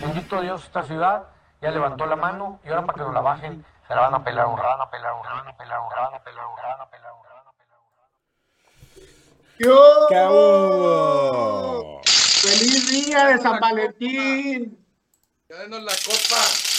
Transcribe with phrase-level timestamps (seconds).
[0.00, 1.24] Bendito Dios, esta ciudad
[1.60, 4.24] ya levantó la mano y ahora para que nos la bajen, se la van a
[4.24, 7.52] pelar un rana, pelar un rana, pelar un rana, pelar un rana, pelar un rana,
[7.58, 8.10] pelar un rana.
[12.06, 14.82] ¡Feliz día de San Valentín!
[15.50, 16.71] Ya denos la copa.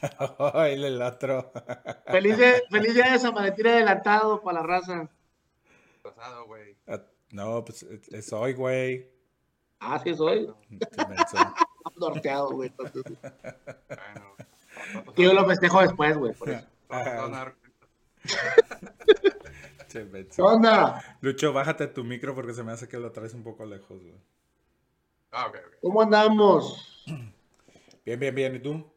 [0.54, 1.52] Ay, el otro.
[2.06, 5.08] Feliz, de- feliz día de San Valentín adelantado para la raza.
[6.02, 6.76] Pasado, güey.
[6.86, 9.08] Ah, No, pues es- es hoy, güey.
[9.80, 10.10] Ah, sí
[11.08, 11.36] menso.
[11.96, 12.72] Norteado, güey.
[12.76, 14.34] Bueno.
[15.16, 16.32] Yo lo festejo después, güey.
[16.34, 16.48] por.
[21.20, 24.14] Lucho, bájate tu micro porque se me hace que lo traes un poco lejos, güey.
[25.32, 25.74] Ah, ok, ok.
[25.82, 27.04] ¿Cómo andamos?
[28.04, 28.54] Bien, bien, bien.
[28.56, 28.90] ¿Y tú?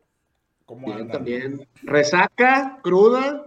[0.66, 1.67] ¿Cómo Bien, también.
[1.83, 3.45] Resaca, cruda.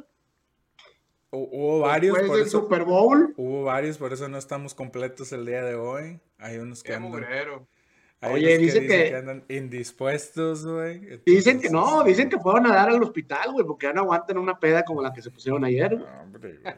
[1.31, 3.35] Hu- Hubo varios, Después por del eso, Super Bowl.
[3.37, 6.21] hubo varios, por eso no estamos completos el día de hoy.
[6.39, 7.67] Hay unos que Qué andan, mugrero.
[8.21, 11.21] hay Oye, unos dice dicen que- andan indispuestos, güey.
[11.27, 14.39] Dicen que no, dicen que fueron a dar al hospital, güey, porque ya no aguantan
[14.39, 15.99] una peda como la que se pusieron ayer.
[15.99, 16.75] No, hombre, güey.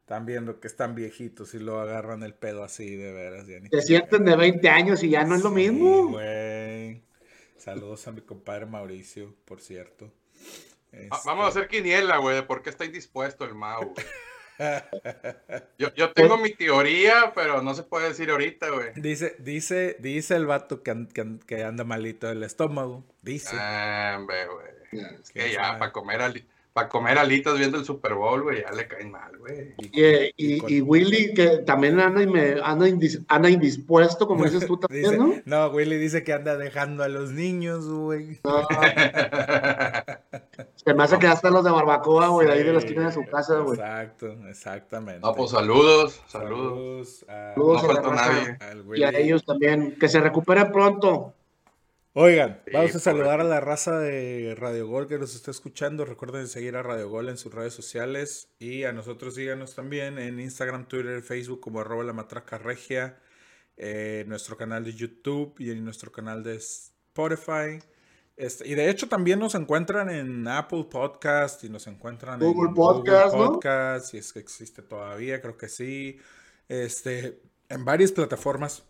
[0.00, 3.46] Están viendo que están viejitos y lo agarran el pedo así, de veras.
[3.46, 6.08] Ya ni Se sienten de 20 años y ya no es lo mismo.
[6.08, 7.02] güey.
[7.60, 10.10] Saludos a mi compadre Mauricio, por cierto.
[10.92, 13.92] Este, Vamos a hacer quiniela, güey, de por qué está indispuesto el Mau.
[13.94, 14.06] güey.
[15.78, 18.88] Yo, yo tengo mi teoría, pero no se puede decir ahorita, güey.
[18.94, 23.04] Dice, dice, dice el vato que, an- que an- que anda malito del estómago.
[23.22, 23.56] Dice.
[23.58, 24.66] Ah, hombre, güey.
[25.20, 26.20] Es que ¿Quién ya, para comer,
[26.80, 29.74] ali- pa comer alitas viendo el Super Bowl, güey, ya le caen mal, güey.
[29.78, 34.44] Y, eh, y- con- y Willy, que también anda, inme- anda, indis- anda indispuesto, como
[34.44, 35.34] dices tú también, Dice- ¿no?
[35.44, 38.38] no, Willy dice que anda dejando a los niños, güey.
[38.44, 38.66] No,
[40.76, 43.06] se me hace que hasta los de barbacoa, güey, de ahí de la Sí, esquina
[43.06, 43.78] de su casa, güey.
[43.78, 45.20] Exacto, exactamente.
[45.20, 47.20] No, pues saludos, saludos.
[47.20, 48.32] Saludos a, Saludos No a la faltó raza.
[48.32, 48.58] nadie.
[48.60, 51.34] al Y a ellos también, que se recuperen pronto.
[52.12, 53.46] Oigan, Sí, vamos a saludar correcto.
[53.46, 56.04] a la raza de Radio Gol que nos está escuchando.
[56.04, 60.40] Recuerden seguir a Radio Gol en sus redes sociales y a nosotros síganos también en
[60.40, 63.20] Instagram, Twitter, Facebook como arroba la matraca regia,
[63.76, 67.78] eh, nuestro canal de YouTube y en nuestro canal de Spotify.
[68.36, 72.74] Este, y de hecho también nos encuentran en Apple Podcast y nos encuentran Google en
[72.74, 73.52] Podcast, ¿no?
[73.52, 76.18] Podcast, si es que existe todavía, creo que sí.
[76.68, 78.82] Este, en varias plataformas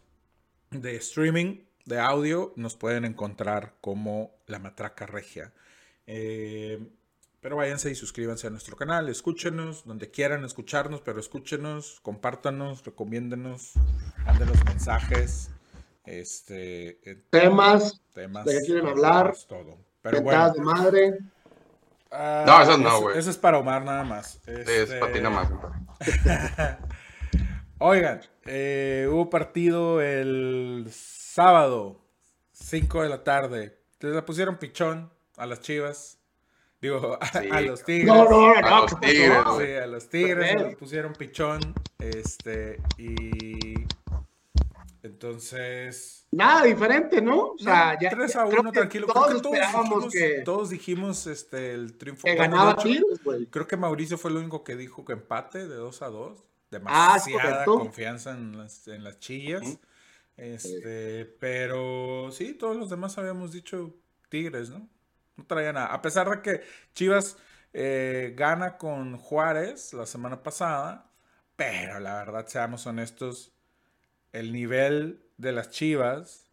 [0.71, 5.53] de streaming de audio nos pueden encontrar como La Matraca Regia.
[6.07, 6.79] Eh,
[7.41, 13.73] pero váyanse y suscríbanse a nuestro canal, escúchenos donde quieran escucharnos, pero escúchenos, compártanos, recomiéndenos,
[14.27, 15.51] mándenos mensajes,
[16.05, 18.45] este, eh, Temas, temas.
[18.45, 19.35] ¿de qué quieren hablar?
[19.49, 19.79] Todo.
[20.03, 20.53] Pero bueno.
[20.53, 21.19] de madre.
[22.11, 23.19] ah, No, eso no, güey.
[23.19, 24.41] Eso es para Omar nada más.
[24.45, 25.49] Sí, es Este, patina más.
[25.49, 25.79] compadre.
[27.79, 30.91] Oigan, eh, hubo partido el
[31.35, 32.01] sábado,
[32.53, 33.79] 5 de la tarde.
[34.01, 36.19] Les la pusieron pichón a las chivas.
[36.81, 37.49] Digo, a, Sí.
[37.51, 38.07] a los tigres.
[38.07, 39.59] No, no, A no, los ¿qué pasó?
[39.59, 41.61] Tigres, Sí, a los tigres les pusieron pichón.
[41.99, 43.75] Este, y.
[45.03, 46.27] Entonces.
[46.33, 47.53] Nada diferente, ¿no?
[47.53, 49.07] O sea, no, ya, 3 ya a creo 1, que tranquilo.
[49.07, 52.25] Todos Creo que todos esperábamos dijimos, que, todos dijimos este, el triunfo.
[52.27, 53.47] que ganaba Tigres, güey.
[53.47, 56.39] Creo que Mauricio fue el único que dijo que empate de 2 a 2.
[56.39, 57.79] Ah, Demasiada correcto.
[57.79, 59.79] confianza en las, en las chillas.
[60.41, 63.95] Este, pero sí, todos los demás habíamos dicho
[64.31, 64.89] Tigres, ¿no?
[65.37, 65.89] No traía nada.
[65.89, 66.63] A pesar de que
[66.95, 67.37] Chivas
[67.75, 71.11] eh, gana con Juárez la semana pasada,
[71.57, 73.53] pero la verdad, seamos honestos,
[74.33, 76.47] el nivel de las Chivas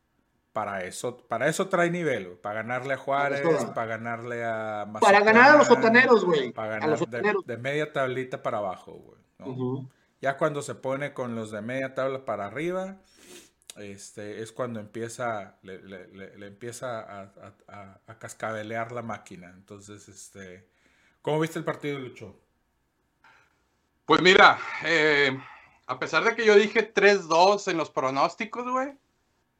[0.51, 3.41] para eso, para eso trae nivel, para ganarle a Juárez,
[3.75, 6.51] para ganarle a Para ganar a los Mazatlán, sotaneros, güey.
[6.51, 7.45] para A ganar los de, sotaneros.
[7.45, 9.21] de media tablita para abajo, güey.
[10.21, 12.97] Ya cuando se pone con los de media tabla para arriba,
[13.79, 19.01] este, es cuando empieza, le, le- le- le empieza a, a- a- a cascabelear la
[19.01, 19.49] máquina.
[19.55, 20.67] Entonces, este,
[21.21, 22.39] ¿cómo viste el partido, Lucho?
[24.05, 25.37] Pues mira, eh,
[25.85, 28.93] a pesar de que yo dije 3-2 en los pronósticos, güey,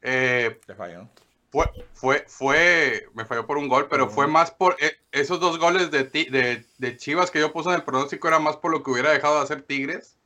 [0.02, 1.10] eh, Te falló.
[1.52, 5.60] fue, fue, fue, me falló por un gol, pero fue más por eh, esos dos
[5.60, 8.84] goles de, de, de Chivas que yo puse en el pronóstico, era más por lo
[8.84, 10.17] que hubiera dejado de hacer Tigres.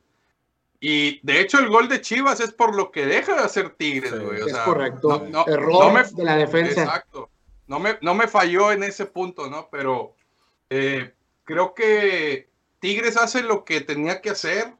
[0.84, 4.18] Y de hecho el gol de Chivas es por lo que deja de hacer Tigres,
[4.20, 4.40] güey.
[4.40, 5.08] Es sea, correcto.
[5.08, 6.82] no- no- Error no me- de la defensa.
[6.82, 7.30] Exacto.
[7.68, 9.68] No me, no me falló en ese punto, ¿no?
[9.70, 10.16] Pero
[10.70, 11.14] eh,
[11.44, 12.48] creo que
[12.80, 14.72] Tigres hace lo que tenía que hacer.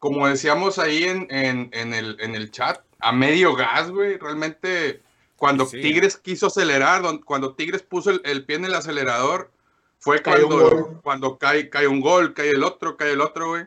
[0.00, 4.18] Como decíamos ahí en, en- en el, en el chat, a medio gas, güey.
[4.18, 5.02] Realmente
[5.36, 5.80] cuando Sí.
[5.80, 9.52] Tigres quiso acelerar, cuando Tigres puso el, el pie en el acelerador,
[10.00, 13.64] fue Cae cuando, cuando cae, cae un gol, cae el otro, cae el otro, güey.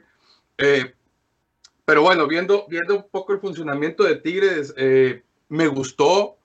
[0.57, 0.93] Eh,
[1.85, 6.37] pero bueno, viendo, viendo un poco el funcionamiento de Tigres, eh, me gustó.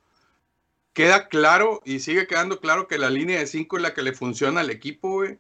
[0.93, 4.13] Queda claro y sigue quedando claro que la línea de 5 es la que le
[4.13, 5.39] funciona al equipo, güey.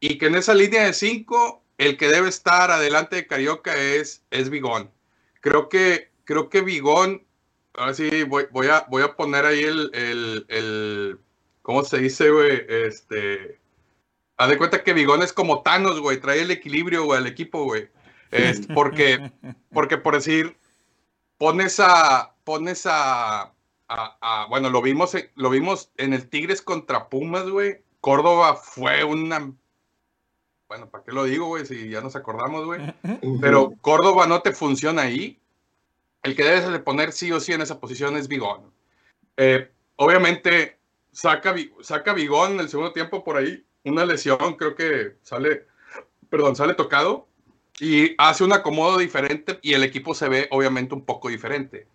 [0.00, 4.24] Y que en esa línea de 5, el que debe estar adelante de Carioca es,
[4.30, 4.90] es Vigón.
[5.40, 7.26] Creo que, creo que Vigón,
[7.74, 11.18] ahora sí voy, voy, a, voy a poner ahí el, el, el
[11.60, 12.64] ¿cómo se dice, güey?
[12.66, 13.58] Este,
[14.38, 17.64] haz de cuenta que Vigón es como Thanos, güey, trae el equilibrio, güey, al equipo,
[17.64, 17.88] güey.
[18.34, 19.30] Es porque,
[19.72, 20.56] porque por decir,
[21.38, 23.52] pones a, pones a, a-
[23.88, 27.82] a- bueno, lo vimos, lo vimos en el Tigres contra Pumas, güey.
[28.00, 29.52] Córdoba fue una,
[30.68, 31.64] bueno, ¿para qué lo digo, güey?
[31.64, 32.80] Si ya nos acordamos, güey.
[33.40, 35.40] Pero Córdoba no te funciona ahí.
[36.22, 38.72] El que debes de poner sí o sí en esa posición es Vigón.
[39.36, 40.78] Eh, obviamente,
[41.12, 43.64] saca, saca Vigón en el segundo tiempo por ahí.
[43.84, 45.66] Una lesión, creo que sale,
[46.30, 47.28] perdón, sale tocado.
[47.80, 51.88] Y hace un acomodo diferente y el equipo se ve obviamente un poco diferente.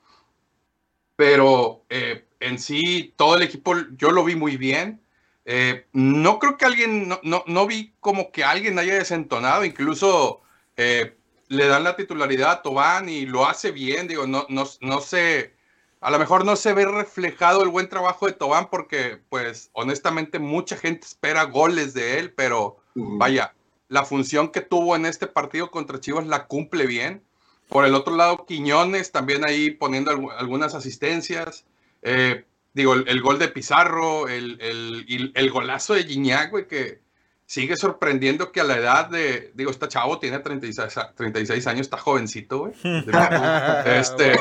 [1.15, 5.01] Pero eh, en sí, todo el equipo yo lo vi muy bien.
[5.45, 10.41] Eh, no creo que alguien, no, no, no vi como que alguien haya desentonado, incluso
[10.77, 11.17] eh,
[11.47, 15.55] le dan la titularidad a Tobán y lo hace bien, digo, no, no, no sé,
[16.01, 20.39] a lo mejor no se ve reflejado el buen trabajo de Tobán porque, pues, honestamente
[20.39, 23.53] mucha gente espera goles de él, pero vaya,
[23.89, 27.21] la función que tuvo en este partido contra Chivas la cumple bien.
[27.68, 31.65] Por el otro lado, Quiñones también ahí poniendo algu- algunas asistencias.
[32.01, 36.68] Eh, digo, el, el gol de Pizarro, el, el, y el golazo de Gignac, güey,
[36.68, 37.01] que
[37.45, 41.81] sigue sorprendiendo que a la edad de, digo, esta chavo tiene 36, a- 36 años,
[41.81, 42.74] está jovencito, güey.
[43.85, 44.35] Este.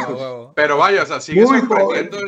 [0.55, 2.19] Pero vaya, o sea, sigue Muy sorprendiendo.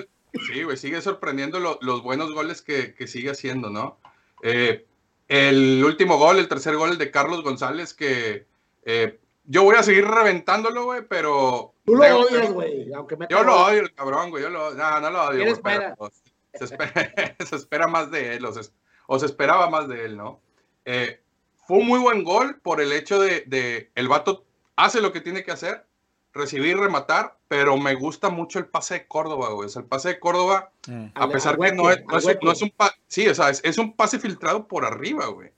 [0.52, 3.98] Sí, güey, sigue sorprendiendo lo- los buenos goles que, que sigue haciendo, ¿no?
[4.42, 4.86] Eh,
[5.30, 8.46] el último gol, el tercer gol, el de Carlos González, que
[8.82, 11.72] eh, yo voy a seguir reventándolo, güey, pero.
[11.84, 12.92] Tú lo Digo, odias, güey.
[12.92, 14.42] Aunque me Yo lo odio, el cabrón, güey.
[14.42, 18.10] Yo lo, no, no lo odio, ¿Quién güey, pero, pues, se, espera, se espera más
[18.10, 18.72] de él, o se,
[19.06, 20.40] o se esperaba más de él, ¿no?
[20.84, 21.22] Eh,
[21.64, 24.44] fue un muy buen gol por el hecho de, de el vato
[24.74, 25.86] hace lo que tiene que hacer,
[26.32, 29.66] recibir, rematar, pero me gusta mucho el pase de Córdoba, güey.
[29.66, 32.24] O sea, el pase de Córdoba, Mm, a pesar que no hueco, es, no es,
[32.26, 35.26] un- no es un pa- sí, o sea, es, es un pase filtrado por arriba,
[35.26, 35.50] güey.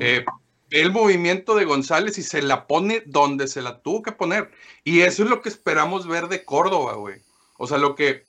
[0.00, 0.24] Eh,
[0.70, 4.50] el movimiento de González y se la pone donde se la tuvo que poner.
[4.82, 7.20] Y eso es lo que esperamos ver de Córdoba, güey.
[7.58, 8.24] O sea, lo que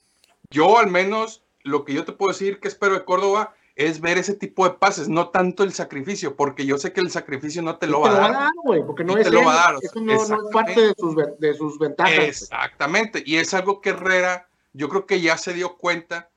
[0.50, 4.18] yo al menos, lo que yo te puedo decir que espero de Córdoba es ver
[4.18, 7.76] ese tipo de pases, no tanto el sacrificio, porque yo sé que el sacrificio no
[7.78, 8.50] te lo va a dar.
[8.86, 10.52] porque no es te lo va a dar, o sea, Eso no, no es exactamente.
[10.52, 12.12] parte de sus, ve- de sus ventajas.
[12.18, 13.22] Exactamente.
[13.24, 16.28] Y es algo que Herrera, yo creo que ya se dio cuenta.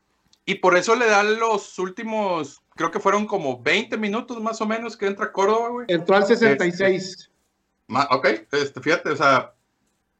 [0.45, 4.67] Y por eso le dan los últimos, creo que fueron como 20 minutos más o
[4.67, 5.85] menos que entra Córdoba, güey.
[5.89, 7.31] Entró al 66.
[7.87, 9.53] Ma- Ok, este, fíjate, o sea,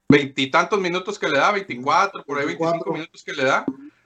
[0.10, 2.94] veintitantos minutos que le da, 24, por ahí 25 24.
[2.94, 3.66] minutos que le da.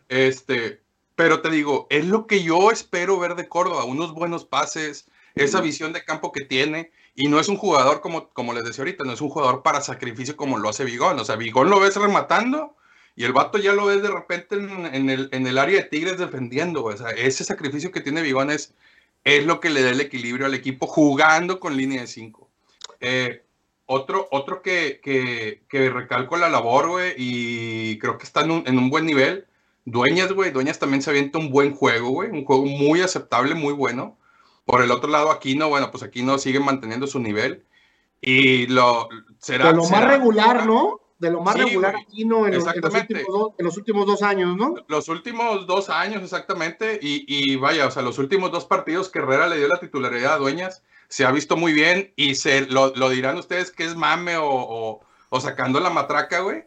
[0.09, 0.81] Este,
[1.15, 5.61] pero te digo, es lo que yo espero ver de Córdoba, unos buenos pases, esa
[5.61, 9.03] visión de campo que tiene, y no es un jugador como, como les decía ahorita,
[9.05, 11.17] no es un jugador para sacrificio como lo hace Vigón.
[11.19, 12.75] O sea, Vigón lo ves rematando
[13.15, 15.87] y el vato ya lo ves de repente en, en el, en el área de
[15.87, 16.83] Tigres defendiendo.
[16.83, 18.73] O sea, ese sacrificio que tiene Vigón es,
[19.23, 22.49] es lo que le da el equilibrio al equipo jugando con línea de 5.
[22.99, 23.43] Eh,
[23.85, 28.63] otro, otro que, que, que recalco la labor, güey, y creo que está en un,
[28.67, 29.45] en un buen nivel.
[29.85, 30.51] Dueñas, güey.
[30.51, 32.29] Dueñas también se avienta un buen juego, güey.
[32.31, 34.17] Un juego muy aceptable, muy bueno.
[34.65, 37.63] Por el otro lado, Aquino, bueno, pues Aquino sigue manteniendo su nivel.
[38.21, 39.07] Y lo
[39.39, 39.67] será.
[39.67, 40.99] De lo más será- regular, ¿no?
[41.19, 42.03] De lo más Sí, regular güey.
[42.03, 42.45] aquí, ¿no?
[42.47, 42.83] En los, en,
[43.17, 44.75] en los últimos dos años, ¿no?
[44.87, 46.99] Los últimos dos años, exactamente.
[47.01, 50.33] Y, y vaya, o sea, los últimos dos partidos que Herrera le dio la titularidad
[50.33, 52.11] a Dueñas, se ha visto muy bien.
[52.15, 56.39] Y se lo, lo dirán ustedes que es mame o, o- o sacando la matraca,
[56.39, 56.63] güey.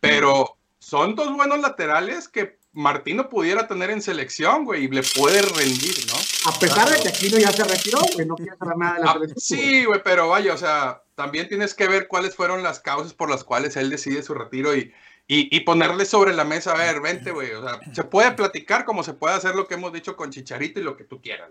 [0.00, 0.55] Pero
[0.88, 5.96] son dos buenos laterales que Martino pudiera tener en selección, güey, y le puede rendir,
[6.06, 6.50] ¿no?
[6.52, 9.10] A pesar de que Aquino ya se retiró, güey, no quiere saber nada de la
[9.10, 9.40] Ah, selección.
[9.58, 13.28] sí, güey, pero vaya, o sea, también tienes que ver cuáles fueron las causas por
[13.28, 14.92] las cuales él decide su retiro y,
[15.26, 18.84] y, y ponerle sobre la mesa, a ver, vente, güey, o sea, se puede platicar
[18.84, 21.50] como se puede hacer lo que hemos dicho con Chicharito y lo que tú quieras.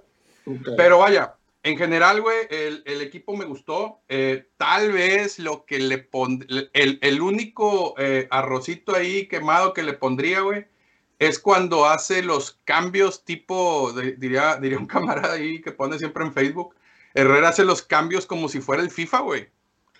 [0.78, 1.34] Pero vaya,
[1.66, 4.00] en general, güey, el, el equipo me gustó.
[4.08, 9.84] Eh, tal vez lo que le pondría, el, el único eh, arrocito ahí quemado que
[9.84, 10.66] le pondría, güey,
[11.20, 16.24] es cuando hace los cambios tipo, de- diría, diría un camarada ahí que pone siempre
[16.24, 16.76] en Facebook,
[17.14, 19.50] Herrera hace los cambios como si fuera el FIFA, güey.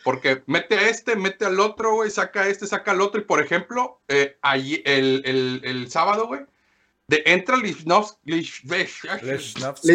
[0.04, 3.20] Porque mete a este, mete al otro, güey, saca a este, saca al otro.
[3.20, 6.42] Y por ejemplo, eh, allí, el, el, el sábado, güey,
[7.08, 9.88] de entra Lichnowsky, Lichnowsky.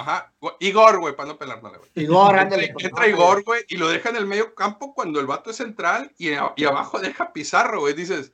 [0.00, 1.90] Ajá, Igor, güey, para no pelarnos, güey.
[1.96, 2.72] Igor, ándale.
[2.78, 6.12] entra Igor, güey, y lo deja en el medio campo cuando el vato es central
[6.18, 7.94] y, a- y abajo deja Pizarro, güey.
[7.94, 8.30] Dices,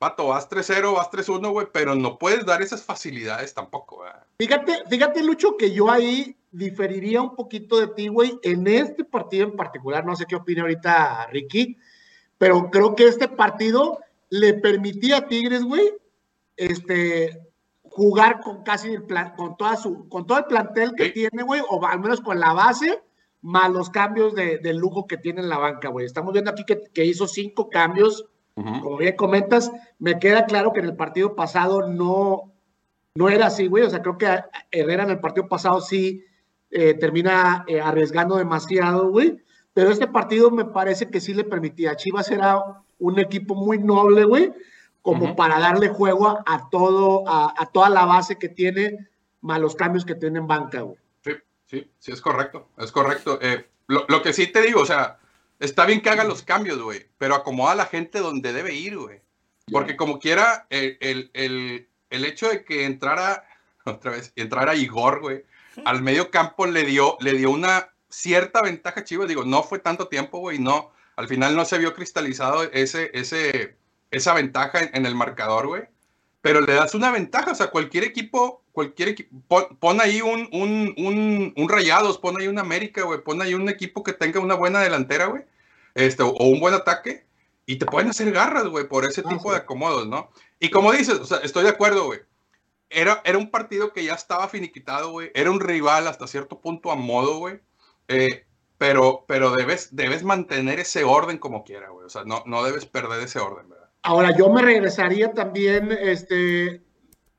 [0.00, 4.10] vato, vas 3-0, vas 3-1, güey, pero no puedes dar esas facilidades tampoco, güey.
[4.38, 9.44] Fíjate, fíjate, Lucho, que yo ahí diferiría un poquito de ti, güey, en este partido
[9.44, 10.06] en particular.
[10.06, 11.76] No sé qué opina ahorita Ricky,
[12.38, 13.98] pero creo que este partido
[14.30, 15.92] le permitía a Tigres, güey,
[16.56, 17.38] este,
[17.94, 21.12] jugar con casi el plan, con toda su, con todo el plantel que Sí.
[21.12, 23.02] tiene, güey, o al menos con la base,
[23.42, 26.06] más los cambios de, de lujo que tiene en la banca, güey.
[26.06, 30.80] Estamos viendo aquí que, que hizo cinco cambios, como bien comentas, me queda claro que
[30.80, 32.52] en el partido pasado no,
[33.14, 33.84] no era así, güey.
[33.84, 34.28] O sea, creo que
[34.70, 36.22] Herrera en el partido pasado sí
[36.70, 39.38] eh, termina eh, arriesgando demasiado, güey.
[39.74, 41.96] Pero este partido me parece que sí le permitía.
[41.96, 42.60] Chivas era
[42.98, 44.52] un equipo muy noble, güey,
[45.02, 49.08] como para darle juego a, a todo, a, a toda la base que tiene,
[49.40, 50.96] más los cambios que tiene en banca, güey.
[51.24, 51.32] Sí,
[51.66, 53.38] sí, sí, es correcto, es correcto.
[53.42, 55.18] Eh, lo, lo que sí te digo, o sea,
[55.58, 58.96] está bien que haga los cambios, güey, pero acomoda a la gente donde debe ir,
[58.96, 59.20] güey.
[59.70, 63.44] Porque como quiera, el, el, el, el hecho de que entrara,
[63.84, 65.44] otra vez, entrara Igor, güey,
[65.84, 69.28] al medio campo le dio, le dio una cierta ventaja a Chivas.
[69.28, 70.92] Digo, no fue tanto tiempo, güey, no.
[71.16, 73.76] Al final no se vio cristalizado ese, ese,
[74.12, 75.82] esa ventaja en, en el marcador, güey.
[76.42, 80.48] Pero le das una ventaja, o sea, cualquier equipo, cualquier equipo, pon, pon ahí un,
[80.52, 84.40] un, un, un Rayados, pon ahí un América, güey, pon ahí un equipo que tenga
[84.40, 85.44] una buena delantera, güey,
[85.94, 87.26] este, o, o un buen ataque,
[87.66, 89.50] y te pueden hacer garras, güey, por ese Ah, tipo sí.
[89.50, 90.30] de acomodos, ¿no?
[90.58, 92.20] Y como dices, o sea, estoy de acuerdo, güey.
[92.90, 95.30] Era, era un partido que ya estaba finiquitado, güey.
[95.34, 97.60] Era un rival hasta cierto punto a modo, güey.
[98.08, 98.46] Eh,
[98.78, 102.06] pero, pero debes, debes mantener ese orden como quiera, güey.
[102.06, 103.81] O sea, no, no debes perder ese orden, ¿verdad?
[104.04, 106.82] Ahora, yo me regresaría también, este,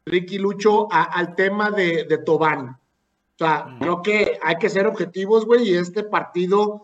[0.05, 2.70] Ricky Lucho, a- al tema de, de Tobán.
[2.70, 3.79] O sea, Ujú.
[3.79, 6.84] creo que hay que ser objetivos, güey, y este partido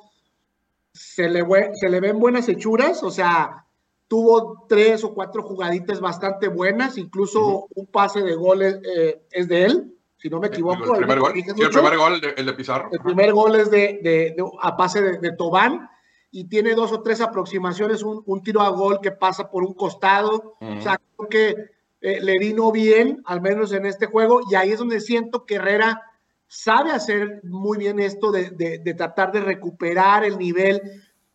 [0.91, 1.45] se le,
[1.75, 3.65] se le ven buenas hechuras, o sea,
[4.07, 9.47] tuvo tres o cuatro jugaditas bastante buenas, incluso un pase de gol es, eh, es
[9.47, 10.83] de él, si no me equivoco.
[10.95, 12.89] el primer me gol, sí, el primer gol, el de, el de Pizarro.
[12.91, 15.87] El primer gol es de, de- de- a pase de, de Tobán
[16.31, 19.73] y tiene dos o tres aproximaciones, un, un tiro a gol que pasa por un
[19.73, 20.55] costado.
[20.59, 21.55] O sea, creo que
[22.01, 25.55] eh, le vino bien, al menos en este juego, y ahí es donde siento que
[25.55, 26.01] Herrera
[26.47, 30.81] sabe hacer muy bien esto de, de- de tratar de recuperar el nivel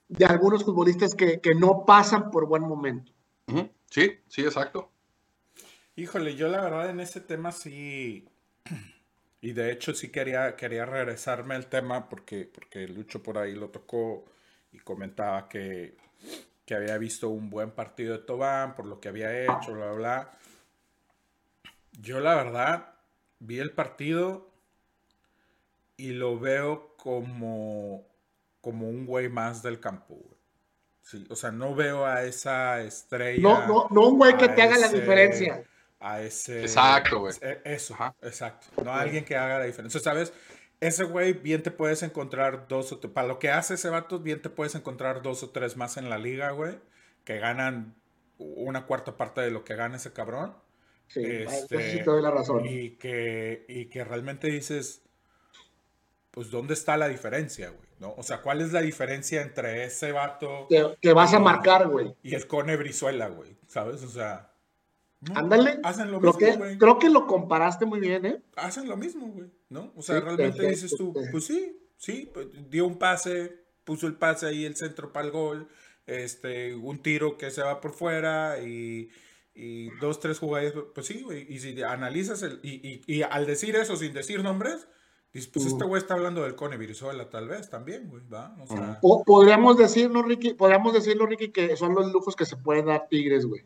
[0.08, 3.12] de algunos futbolistas que, que no pasan por buen momento.
[3.90, 4.90] Sí, sí, exacto.
[5.96, 8.28] Híjole, yo la verdad en ese tema sí.
[9.40, 13.68] Y de hecho sí quería, quería regresarme al tema porque, porque Lucho por ahí lo
[13.68, 14.24] tocó
[14.74, 15.96] y comentaba que,
[16.66, 19.92] que había visto un buen partido de Tobán por lo que había hecho, bla, bla,
[19.94, 20.30] bla.
[22.00, 22.94] Yo la verdad
[23.38, 24.50] vi el partido
[25.96, 28.04] y lo veo como,
[28.60, 30.34] como un güey más del campo, güey.
[31.02, 34.62] Sí, o sea, no veo a esa estrella No, no, no un güey que te
[34.62, 35.62] haga la ese- diferencia.
[36.00, 36.62] a ese.
[36.62, 37.34] Exacto, güey.
[37.42, 38.14] e- Eso, Ajá.
[38.22, 38.82] exacto.
[38.82, 40.00] No a alguien que haga la diferencia.
[40.00, 40.32] ¿Sabes?
[40.80, 43.00] Ese güey, bien te puedes encontrar dos o.
[43.00, 46.10] Para lo que hace ese vato, bien te puedes encontrar dos o tres más en
[46.10, 46.78] la liga, güey.
[47.24, 47.94] Que ganan
[48.38, 50.54] una cuarta parte de lo que gana ese cabrón.
[51.06, 52.66] Sí, Este, eso sí te doy la razón.
[52.66, 55.02] Y que, y que realmente dices.
[56.30, 57.88] Pues, ¿dónde está la diferencia, güey?
[58.00, 58.12] ¿No?
[58.16, 62.12] O sea, ¿cuál es la diferencia entre ese vato Que, que vas a marcar, güey.
[62.24, 63.56] y el Cone Brizuela, güey?
[63.68, 64.02] ¿Sabes?
[64.02, 64.50] O sea.
[65.28, 65.78] No, Ándale.
[65.82, 66.78] Hacen lo Creo mismo, que, güey.
[66.78, 68.42] creo que lo comparaste muy bien, ¿eh?
[68.56, 69.92] hacen lo mismo, güey, ¿no?
[69.96, 74.06] O sea, Sí, realmente perfecto, dices tú, pues sí, sí, pues, dio un pase, puso
[74.06, 75.68] el pase ahí, el centro para el gol,
[76.06, 79.08] este, un tiro que se va por fuera y,
[79.54, 83.46] y dos, tres jugadas, pues sí, güey, y si analizas el, y, y, y al
[83.46, 84.86] decir eso sin decir nombres,
[85.32, 85.88] dices, pues este Ujú.
[85.88, 88.54] güey está hablando del Cone Virizuela tal vez también, güey, ¿va?
[88.60, 92.56] O sea, Po- podríamos decirlo, Ricky, podríamos decirlo, Ricky, que son los lujos que se
[92.56, 93.62] pueden dar Tigres, güey.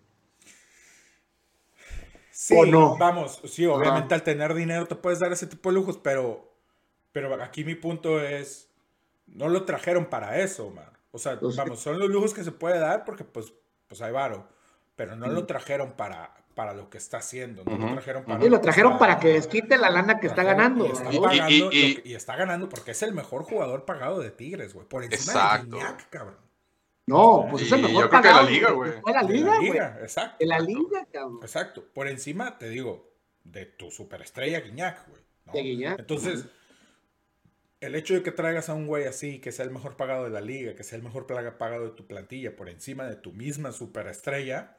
[2.48, 2.96] Sí, ¿O no?
[2.96, 4.14] vamos, sí, obviamente Ajá.
[4.14, 6.50] al tener dinero te puedes dar ese tipo de lujos, pero,
[7.12, 8.70] pero aquí mi punto es,
[9.26, 10.90] no lo trajeron para eso, man.
[11.10, 11.60] O sea, Pues sí.
[11.60, 13.52] vamos, son los lujos que se puede dar porque pues,
[13.86, 14.48] pues hay varo,
[14.96, 18.42] pero no lo trajeron para, para lo que está haciendo, no lo trajeron para...
[18.44, 20.86] Y lo que trajeron está- para que desquite la lana que está ganando.
[20.86, 21.12] Y está, ¿no?
[21.12, 24.20] Y- pagando, y- lo y- que- y está ganando porque es el mejor jugador pagado
[24.20, 25.76] de Tigres, güey, por encima Exacto.
[25.76, 26.47] de Gignac, cabrón.
[27.08, 28.90] No, pues es el mejor yo creo que de la pagado liga, de- güey.
[29.06, 29.70] la liga, la güey.
[29.72, 30.36] liga, exacto.
[30.40, 31.38] De la liga, cabrón.
[31.42, 31.84] Exacto.
[31.94, 33.10] Por encima, te digo,
[33.44, 35.22] de tu superestrella Guiñac, güey.
[35.46, 35.52] ¿no?
[35.52, 35.98] De Guiñac.
[36.00, 36.44] Entonces,
[37.80, 40.30] el hecho de que traigas a un güey así, que sea el mejor pagado de
[40.30, 43.32] la liga, que sea el mejor plaga- pagado de tu plantilla, por encima de tu
[43.32, 44.76] misma superestrella,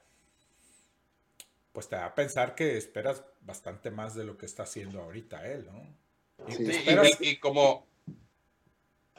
[1.71, 5.45] pues te da a pensar que esperas bastante más de lo que está haciendo ahorita
[5.47, 5.95] él, ¿no?
[6.47, 6.85] Y, sí,
[7.21, 7.87] y, como...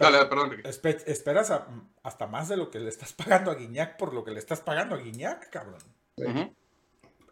[0.00, 0.62] Dale, perdón.
[0.64, 1.52] esperas
[2.02, 4.60] hasta más de lo que le estás pagando a Guiñac por lo que le estás
[4.60, 5.80] pagando a Guiñac, cabrón.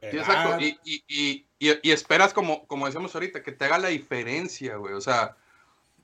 [0.01, 0.59] exacto.
[0.61, 1.47] Y,
[1.83, 4.95] esperas, como, como decíamos ahorita, que te haga la diferencia, güey.
[4.95, 5.37] O sea,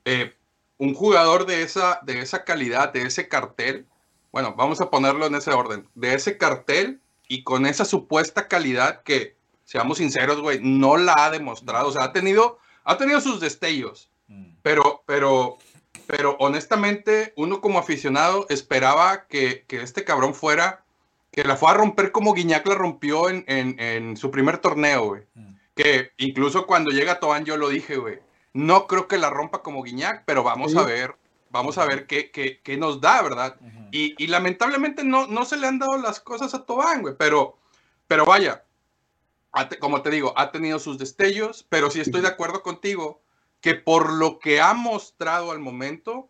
[0.03, 0.33] eh,
[0.77, 3.85] un jugador de esa, de esa calidad, de ese cartel,
[4.31, 9.01] bueno, vamos a ponerlo en ese orden, de ese cartel y con esa supuesta calidad
[9.03, 11.89] que, seamos sinceros, güey, no la ha demostrado.
[11.89, 14.57] O sea, ha tenido, ha tenido sus destellos, mm.
[14.61, 15.57] pero, pero,
[16.07, 20.83] pero honestamente, uno como aficionado esperaba que, que este cabrón fuera,
[21.31, 25.05] que la fue a romper como Guiñac la rompió en, en, en su primer torneo,
[25.05, 25.23] güey.
[25.33, 25.55] Mm.
[25.75, 28.19] Que incluso cuando llega Tobán yo lo dije, güey
[28.55, 31.17] no creo que la rompa como Guiñac, pero vamos a ver,
[31.49, 33.57] vamos a ver qué, qué, nos da, ¿verdad?
[33.91, 37.57] y, lamentablemente no, no se le han dado las cosas a Tobán, güey, pero,
[38.07, 38.63] pero vaya,
[39.81, 43.21] como te digo, ha tenido sus destellos, pero sí estoy de acuerdo contigo
[43.65, 46.29] que por lo que ha mostrado al momento,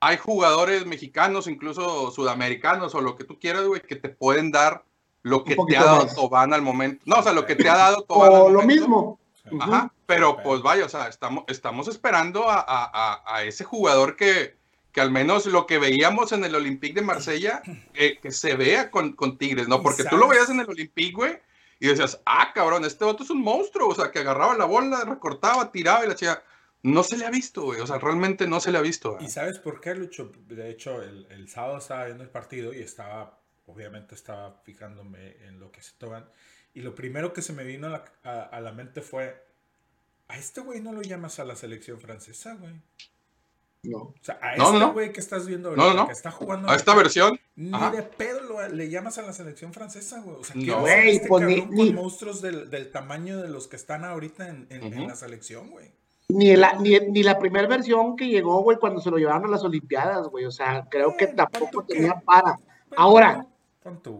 [0.00, 4.82] hay jugadores mexicanos, incluso sudamericanos o lo que tú quieras, güey, que te pueden dar
[5.22, 7.00] lo que te ha dado Tobán al momento.
[7.06, 8.32] No, o sea, lo que te ha dado Tobán.
[8.32, 9.20] O lo mismo.
[9.60, 14.56] Ajá, pero pues vaya, o sea, estamos, estamos esperando a, ese jugador que,
[14.90, 17.62] que, al menos lo que veíamos en el Olympique de Marsella,
[17.94, 19.80] eh, que se vea con, con, Tigres, ¿no?
[19.80, 21.38] Porque tú lo veías en el Olympique, güey,
[21.78, 25.04] y decías, ah, cabrón, este otro es un monstruo, o sea, que agarraba la bola,
[25.04, 26.42] recortaba, tiraba y la chica.
[26.84, 29.16] No se le ha visto, güey, o sea, realmente no se le ha visto.
[29.18, 30.30] ¿Y sabes por qué, Lucho?
[30.46, 35.60] De hecho, el, el sábado estaba viendo el partido y estaba, obviamente estaba fijándome en
[35.60, 36.28] lo que se toman.
[36.74, 37.90] Y lo primero que se me vino a
[38.22, 39.42] la, a, la mente fue,
[40.28, 42.74] a este güey no lo llamas a la selección francesa, güey.
[43.84, 43.98] No.
[43.98, 46.68] O sea, a este güey que estás viendo ahorita, que está jugando.
[46.68, 47.40] A esta versión.
[47.56, 50.36] Ni de pedo le llamas a la selección francesa, güey.
[50.36, 50.80] O sea, no.
[50.80, 54.66] güey, este pues ni, con monstruos del, del, tamaño de los que están ahorita en,
[54.68, 55.90] en, la selección, güey.
[56.28, 59.48] Ni la, ni, ni la primera versión que llegó, güey, cuando se lo llevaron a
[59.48, 60.46] las Olimpiadas, güey.
[60.46, 62.58] O sea, creo que tampoco tenía para.
[62.96, 63.46] Ahora,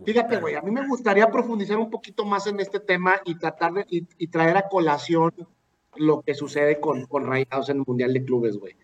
[0.04, 3.72] Fíjate, güey, a mí me gustaría profundizar un poquito más en este tema y tratar
[3.72, 5.32] de y, traer a colación
[5.96, 8.76] lo que sucede con, con Rayados en el Mundial de Clubes, güey.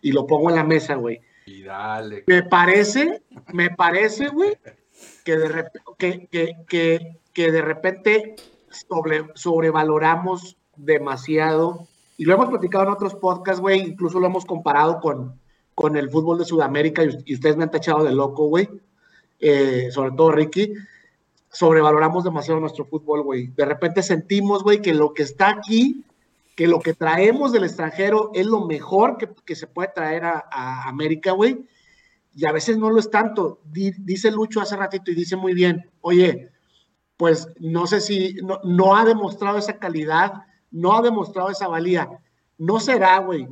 [0.00, 1.20] Y lo pongo en la mesa, güey.
[1.44, 2.22] Y dale.
[2.28, 4.56] Me parece, me parece, güey,
[5.24, 5.64] que de,
[5.98, 8.36] que, que, que, que de repente
[8.70, 11.88] sobre, sobrevaloramos demasiado.
[12.18, 13.80] Y lo hemos platicado en otros podcasts, güey.
[13.80, 15.40] Incluso lo hemos comparado con,
[15.74, 18.68] con el fútbol de Sudamérica y, ustedes me han tachado de loco, güey
[19.40, 20.72] eh, sobre todo Ricky,
[21.50, 23.48] sobrevaloramos demasiado nuestro fútbol, güey.
[23.48, 26.04] De repente sentimos, güey, que lo que está aquí,
[26.56, 31.32] que lo que traemos del extranjero es lo mejor que, se puede traer a, América,
[31.32, 31.64] güey.
[32.34, 33.60] Y a veces no lo es tanto.
[33.64, 36.50] dice Lucho hace ratito y dice muy bien, oye,
[37.16, 42.08] pues no sé si no, no ha demostrado esa calidad, no ha demostrado esa valía.
[42.56, 43.48] No será, güey,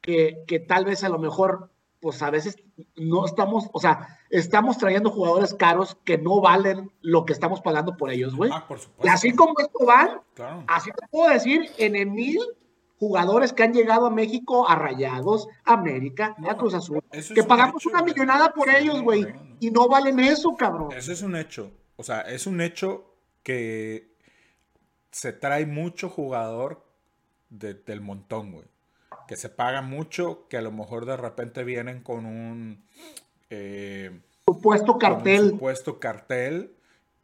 [0.00, 2.56] que, que tal vez a lo mejor pues a veces
[2.96, 7.96] no estamos, o sea, estamos trayendo jugadores caros que no valen lo que estamos pagando
[7.96, 8.50] por ellos, güey.
[8.52, 9.06] Ah, por supuesto.
[9.06, 10.20] Y así como esto van,
[10.66, 12.38] así te puedo decir, en mil
[12.98, 17.02] jugadores que han llegado a México a Rayados, América, a Cruz Azul,
[17.34, 19.26] que pagamos una millonada por ellos, güey,
[19.60, 20.92] y no valen eso, cabrón.
[20.92, 21.70] Eso es un hecho.
[21.96, 24.09] O sea, es un hecho que
[25.10, 26.84] se trae mucho jugador
[27.48, 28.66] del montón, güey
[29.30, 32.82] que se paga mucho, que a lo mejor de repente vienen con un
[33.48, 35.50] eh, supuesto cartel.
[35.50, 36.74] supuesto cartel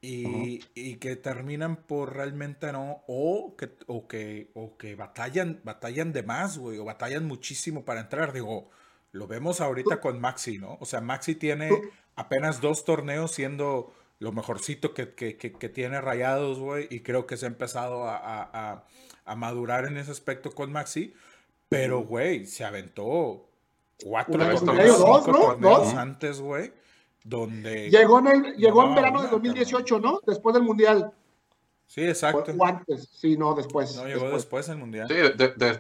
[0.01, 0.61] y,
[0.99, 6.59] que terminan por realmente no, o que, o que, o que batallan, batallan de más,
[6.59, 8.33] güey, o batallan muchísimo para entrar.
[8.33, 8.71] Digo,
[9.11, 10.79] lo vemos ahorita con Maxi, ¿no?
[10.81, 11.73] O sea, Maxi tiene
[12.15, 15.07] apenas dos torneos siendo lo mejorcito que,
[15.73, 18.85] tiene Rayados, güey, y creo que se ha empezado a,
[19.27, 21.13] a madurar en ese aspecto con Maxi.
[21.69, 23.49] Pero, güey, se aventó
[24.03, 26.73] cuatro torneos, antes, güey.
[27.25, 27.91] Donde.
[27.91, 30.21] Llegó en, llegó en verano de 2018, ¿no?
[30.25, 31.13] Después del Mundial.
[31.87, 32.53] Sí, exacto.
[32.59, 33.95] O antes, sí, no, después.
[33.95, 35.07] No, llegó después, del Mundial.
[35.09, 35.15] Sí,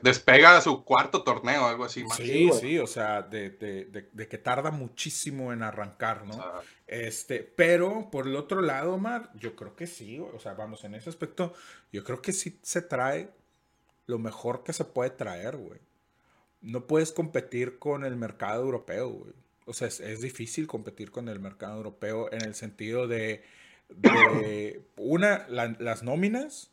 [0.02, 2.04] despega su cuarto torneo, algo así.
[2.04, 2.16] Más.
[2.16, 6.42] Sí, sí, o sea, de, de, que tarda muchísimo en arrancar, ¿no?
[6.86, 10.94] Este, pero por el otro lado, Omar, yo creo que sí, o sea, vamos, en
[10.94, 11.52] ese aspecto,
[11.92, 13.30] yo creo que sí se trae
[14.06, 15.80] lo mejor que se puede traer, güey.
[16.60, 19.32] No puedes competir con el mercado europeo, güey.
[19.66, 23.42] O sea, es, difícil competir con el mercado europeo en el sentido de,
[24.96, 26.70] una, las nóminas,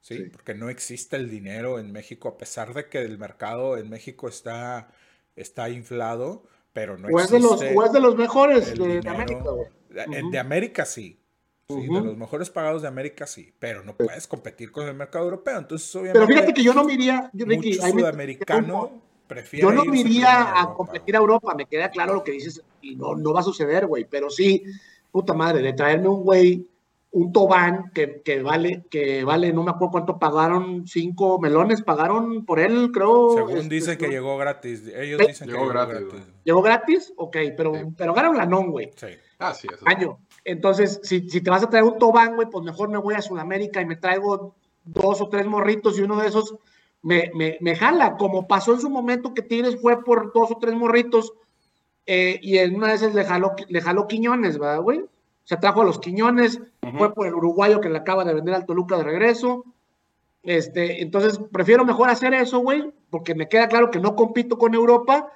[0.00, 0.24] ¿sí?
[0.32, 4.28] Porque no existe el dinero en México, a pesar de que el mercado en México
[4.28, 4.88] está,
[5.36, 7.36] está inflado, pero no existe.
[7.36, 9.68] de los, o es de los mejores de, América, güey.
[10.30, 11.18] De América sí,
[11.70, 15.26] Sí, de los mejores pagados de América, sí, pero no puedes competir con el mercado
[15.26, 15.58] europeo.
[15.58, 16.20] Entonces, obviamente.
[16.20, 19.66] Pero fíjate que yo no me iría, Ricky, sudamericano prefiere.
[19.66, 22.96] Yo no me iría a competir a Europa, me queda claro lo que dices, y
[22.96, 24.06] no, no va a suceder, güey.
[24.08, 24.64] Pero sí,
[25.10, 26.68] puta madre, de traerme un güey,
[27.10, 32.44] un Tobán que, que, vale, que vale, no me acuerdo cuánto pagaron, cinco melones pagaron
[32.44, 33.34] por él, creo.
[33.34, 34.84] Según este, dicen que llegó gratis.
[34.94, 36.06] Ellos dicen que llegó gratis.
[36.44, 37.12] ¿Llegó gratis?
[37.16, 38.90] Ok, pero, pero ganaron la non, güey.
[38.94, 39.08] Sí.
[39.38, 39.84] Ah, sí, eso.
[39.86, 40.18] Año.
[40.44, 43.22] Entonces, si, si te vas a traer un Tobán, güey, pues mejor me voy a
[43.22, 46.56] Sudamérica y me traigo dos o tres morritos y uno de esos
[47.02, 50.58] me, me, me jala, como pasó en su momento que Tigres fue por dos o
[50.58, 51.32] tres morritos
[52.10, 55.04] eh, y en una de esas le jaló, le jaló Quiñones, ¿verdad, güey?
[55.44, 56.58] Se trajo a los Quiñones,
[56.96, 59.66] fue por el uruguayo que le acaba de vender al Toluca de regreso.
[60.42, 64.72] Este, entonces, prefiero mejor hacer eso, güey, porque me queda claro que no compito con
[64.72, 65.30] Europa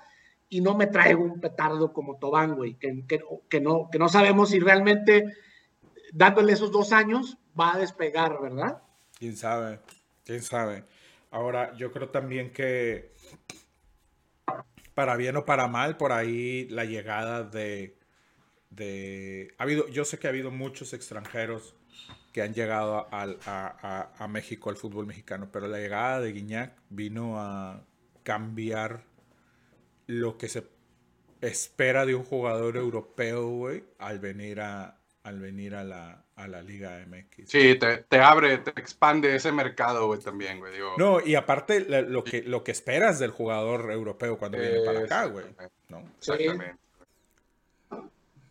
[0.49, 3.05] y no me traigo un petardo como Tobán, güey, que,
[3.51, 5.27] que, no, que no sabemos si realmente
[6.15, 8.81] dándole esos dos años va a despegar, ¿verdad?
[9.19, 9.79] Quién sabe,
[10.25, 10.85] quién sabe.
[11.31, 13.13] Ahora, yo creo también que
[15.03, 17.97] para bien o para mal, por ahí la llegada de,
[19.59, 21.75] ha habido, yo sé que ha habido muchos extranjeros
[22.33, 27.85] que han llegado a, México, al fútbol mexicano, pero la llegada de Guiñac vino a
[28.23, 29.03] cambiar
[30.07, 30.69] lo que se
[31.41, 36.63] espera de un jugador europeo, güey, al venir a, al venir a la, a la
[36.63, 37.51] Liga MX.
[37.51, 40.73] Sí, te, te, abre, te expande ese mercado, güey, también, güey.
[40.99, 45.25] No, y aparte lo que, lo que esperas del jugador europeo cuando viene para acá,
[45.27, 45.47] güey.
[45.89, 46.01] ¿no?
[46.19, 46.83] Exactamente.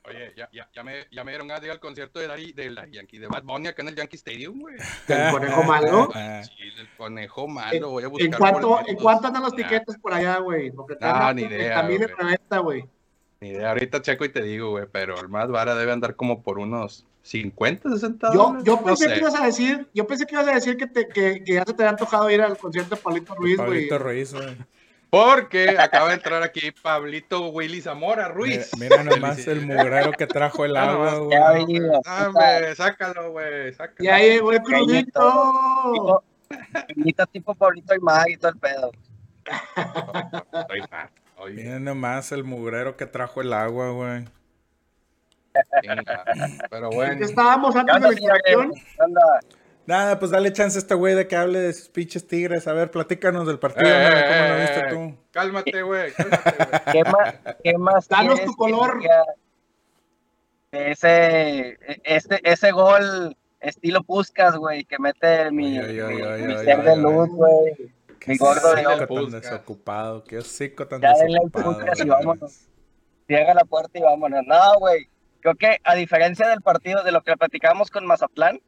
[0.04, 2.72] Oye, ya, ya, ya, me, ya me dieron de ir al concierto de, Dari, de,
[2.72, 4.76] la Yankee, de Bad Bunny acá en el Yankee Stadium, güey.
[5.08, 6.10] El conejo malo.
[6.44, 8.26] Sí, el conejo malo, voy a buscar.
[8.26, 10.72] ¿En cuánto, ¿en cuánto andan los tiquetes por allá, güey?
[10.72, 11.76] Porque no, ni idea.
[11.76, 12.84] También le reventa, güey.
[13.42, 16.42] Ni idea, ahorita checo y te digo, güey, pero el más vara debe andar como
[16.42, 20.48] por unos 50, 60 Yo, yo pensé que ibas a decir, yo pensé que ibas
[20.48, 23.02] a decir que, te, que, que ya se te había antojado ir al concierto de
[23.02, 23.68] Pablito Ruiz, güey.
[23.68, 24.58] Pablito Ruiz, güey.
[25.12, 28.72] Porque acaba de entrar aquí Pablito Willy Zamora Ruiz.
[28.80, 31.82] Mira, mira nomás el mugrero que trajo el agua, güey.
[32.06, 34.10] Hombre, sácalo, güey, sácalo.
[34.10, 36.24] Ya llegó el crudito.
[36.88, 38.92] Tipo, tipo Pablito y y todo el pedo.
[41.54, 44.26] Mira nomás el mugrero que trajo el agua, güey.
[46.70, 47.26] Pero bueno.
[47.26, 49.40] Estábamos antes de la.
[49.86, 52.68] Nada, pues dale chance a este güey de que hable de sus pinches tigres.
[52.68, 55.18] A ver, platícanos del partido, eh, ¿cómo lo viste tú?
[55.32, 56.14] Cálmate, güey.
[56.92, 59.02] ¿Qué más, qué más Danos tu color.
[60.72, 67.92] Ese, este, ese gol estilo Puscas, güey, que mete mi, mi, ser de luz, güey.
[68.28, 71.86] Mi gordo de tan desocupado, qué hocico tan ya desocupado.
[71.86, 72.68] Ya y vámonos.
[73.28, 74.46] Cierra la puerta y vámonos.
[74.46, 75.10] No, güey.
[75.42, 78.60] Creo que a diferencia del partido, de lo que platicábamos con Mazatlán,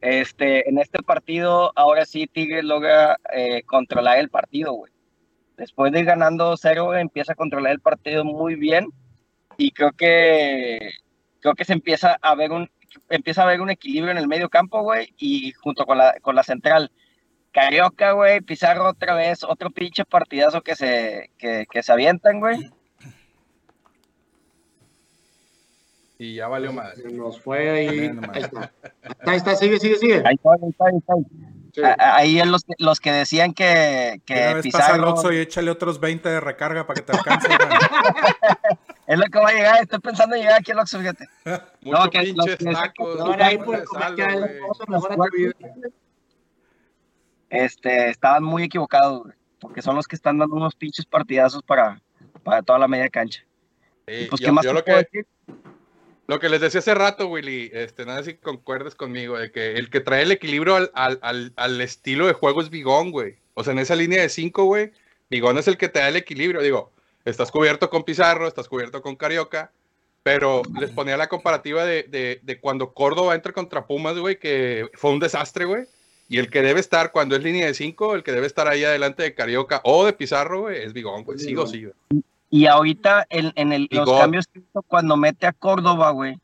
[0.00, 4.92] este, en este partido, ahora sí Tigres logra eh, controlar el partido, güey.
[5.56, 8.88] Después de ir ganando cero, empieza a controlar el partido muy bien
[9.56, 10.90] y creo que
[11.40, 12.70] creo que se empieza a ver un
[13.10, 16.34] empieza a ver un equilibrio en el medio campo, güey, y junto con la, con
[16.34, 16.90] la central.
[17.52, 22.70] Carioca, güey, Pizarro otra vez, otro pinche partidazo que se, que, que se avientan, güey.
[26.18, 26.98] Y ya valió más.
[27.04, 28.10] Nos fue ahí.
[28.32, 28.72] Ahí está.
[29.20, 30.22] ahí está, sigue, sigue, sigue.
[30.26, 31.14] Ahí está, ahí está, ahí está.
[31.72, 31.82] Sí.
[31.98, 34.84] Ahí los, los que decían que, que Una vez Pizarro...
[34.84, 37.46] pasa el Oxxo y échale otros 20 de recarga para que te alcance.
[39.06, 41.24] es lo que va a llegar, estoy pensando en llegar aquí al Oxxo, fíjate.
[41.82, 43.18] Mucho no, que pinches los, tacos.
[43.18, 43.84] No, ahí por.
[47.50, 52.02] Este, estaban muy equivocados, güey, porque son los que están dando unos pinches partidazos para,
[52.42, 53.44] para toda la media cancha.
[54.08, 54.92] Sí, pues, yo, ¿qué más yo lo que...
[54.92, 55.26] Decir?
[56.28, 59.88] Lo que les decía hace rato, Willy, este, nada si concuerdes conmigo, de que el
[59.88, 63.36] que trae el equilibrio al, al, al, estilo de juego es Bigón, güey.
[63.54, 64.92] O sea, en esa línea de cinco, güey,
[65.30, 66.60] Bigón es el que te da el equilibrio.
[66.60, 66.92] Digo,
[67.24, 69.72] estás cubierto con Pizarro, estás cubierto con Carioca,
[70.22, 74.86] pero les ponía la comparativa de, de, de cuando Córdoba entra contra Pumas, güey, que
[74.92, 75.86] fue un desastre, güey.
[76.28, 78.84] Y el que debe estar, cuando es línea de cinco, el que debe estar ahí
[78.84, 81.38] adelante de Carioca o de Pizarro, güey, es Bigón, güey.
[81.38, 81.92] Sigo, sigo.
[82.50, 86.38] Y ahorita en, en el, los cambios que hizo cuando mete a Córdoba, güey,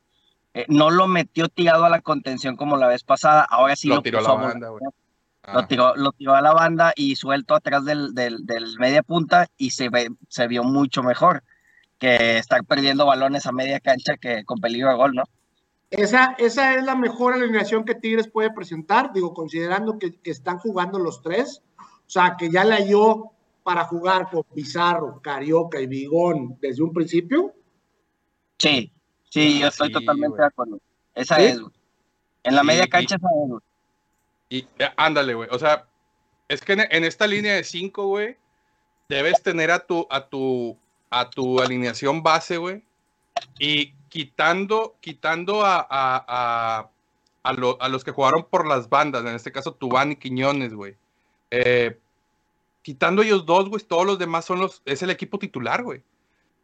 [0.52, 3.96] eh, no lo metió tirado a la contención como la vez pasada, ahora sí lo,
[3.96, 4.82] lo tiró a la banda, güey.
[5.42, 5.54] Ah.
[5.54, 9.48] Lo, tiró, lo tiró a la banda y suelto atrás del, del, del media punta
[9.58, 11.42] y se, ve, se vio mucho mejor
[11.98, 15.24] que estar perdiendo balones a media cancha que con peligro de gol, ¿no?
[15.90, 20.58] Esa, esa es la mejor alineación que Tigres puede presentar, digo, considerando que, que están
[20.58, 23.33] jugando los tres, o sea, que ya la halló
[23.64, 27.52] para jugar con Pizarro, Carioca y Bigón desde un principio?
[28.58, 28.92] Sí,
[29.30, 30.40] sí, yo estoy sí, totalmente güey.
[30.40, 30.78] de acuerdo.
[31.14, 31.44] Esa ¿Sí?
[31.44, 31.72] es, güey.
[32.44, 33.60] En la media y- cancha es a él, güey.
[34.50, 35.48] Y eh, ándale, güey.
[35.50, 35.86] O sea,
[36.48, 38.36] es que en, en esta línea de 5, güey,
[39.08, 40.76] debes tener a tu, a tu,
[41.10, 42.82] a tu alineación base, güey.
[43.58, 46.90] Y quitando, quitando a, a, a,
[47.42, 50.74] a lo- a los que jugaron por las bandas, en este caso Tubán y Quiñones,
[50.74, 50.96] güey.
[51.50, 51.98] Eh,
[52.84, 56.02] quitando ellos dos, güey, todos los demás son los, es el equipo titular, güey.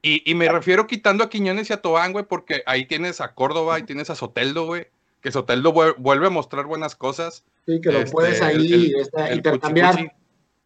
[0.02, 3.34] Y, y me refiero quitando a Quiñones y a Tobán, güey, porque ahí tienes a
[3.34, 4.86] Córdoba y tienes a Soteldo, güey.
[5.22, 7.44] Que Soteldo vuel- vuelve a mostrar buenas cosas.
[7.66, 8.94] Sí, que lo Este, puedes ahí el- el-
[9.28, 9.92] el intercambiar.
[9.96, 10.14] cuchicuchi.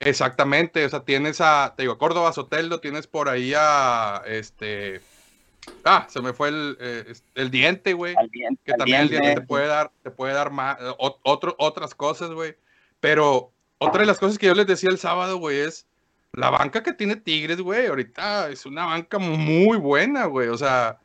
[0.00, 5.00] Exactamente, o sea, tienes a, te digo, a Córdoba, Soteldo, tienes por ahí a, este,
[5.84, 9.26] ah, se me fue el, eh, el diente, güey, Al diente, que también el diente
[9.28, 9.40] diente.
[9.42, 12.56] te puede dar, te puede dar más, otro, otras cosas, güey,
[13.00, 15.86] pero otra de las cosas que yo les decía el sábado, güey, es
[16.32, 20.98] la banca que tiene Tigres, güey, ahorita es una banca muy buena, güey, o sea,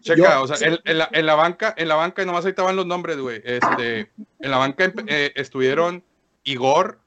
[0.00, 2.44] checa, Yo- o sea, en, en la, en la banca, en la banca, y nomás
[2.44, 4.10] ahorita van los nombres, güey, este,
[4.40, 6.02] en la banca empe- eh, estuvieron
[6.44, 7.00] Igor,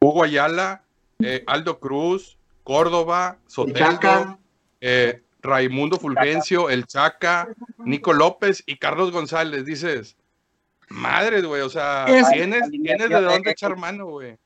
[0.00, 0.82] Hugo Ayala,
[1.20, 4.38] eh, Aldo Cruz, Córdoba, Soteldo,
[4.80, 9.64] eh, Raimundo Fulgencio, El Chaca, Nico López y Carlos González.
[9.66, 10.16] Dices,
[10.94, 14.36] madre, güey, o sea, Es- tienes, tienes de dónde echar mano, güey.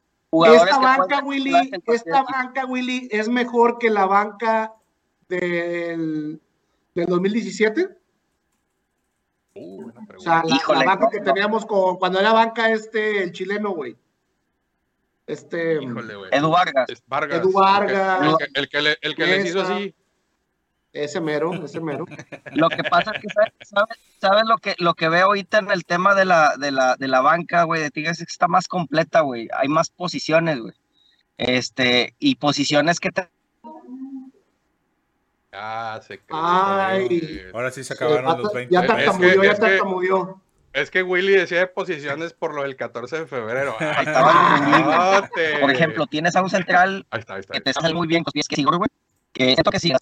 [0.55, 4.75] Esta banca, Willy, esta banca, Willy, es mejor que la banca
[5.29, 6.39] del,
[6.95, 7.89] del 2017.
[9.55, 10.17] Uh, O pregunta.
[10.19, 13.71] sea, la, Híjole, la banca no, que teníamos con, cuando era banca este, el chileno,
[13.71, 13.97] güey.
[15.27, 16.31] Este, Híjole, güey.
[16.33, 16.87] Edu Vargas.
[17.07, 17.39] Vargas.
[17.41, 18.21] Edu Vargas.
[18.23, 19.95] El que, el que- el que le- el que les hizo así.
[21.05, 22.05] Ese mero, ese mero.
[22.53, 23.29] Lo que pasa es que,
[24.21, 27.09] ¿sabes, lo, que, lo que veo ahorita en el tema de la, de la, de
[27.09, 29.49] la banca, güey, de Tigres es que está más completa, güey.
[29.57, 30.75] Hay más posiciones, güey.
[31.37, 33.29] Este, y posiciones que te
[35.53, 36.37] Ah, se quedó.
[36.41, 37.43] Ay.
[37.55, 38.73] Ahora sí se Sí, acabaron los ta- 20.
[38.75, 40.41] Ya Es que- tartamudeó, ya es que- tartamudeó.
[40.75, 43.75] Es que Willy decía de posiciones por lo del 14 de febrero.
[43.81, 45.29] Ay, Estaba-.
[45.61, 47.55] Por ejemplo, tienes a un central Ahí está, ahí está.
[47.55, 48.89] que te sale muy bien con los pies, que es Igor, güey.
[49.33, 49.93] Que siento que sí,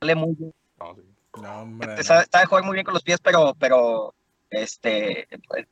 [0.00, 0.54] sale muy bien.
[0.78, 1.02] No, sí.
[1.42, 1.88] No, hombre.
[1.88, 2.02] Te no.
[2.02, 4.14] sabe, sabe jugar muy bien con los pies, pero, pero
[4.50, 5.28] este,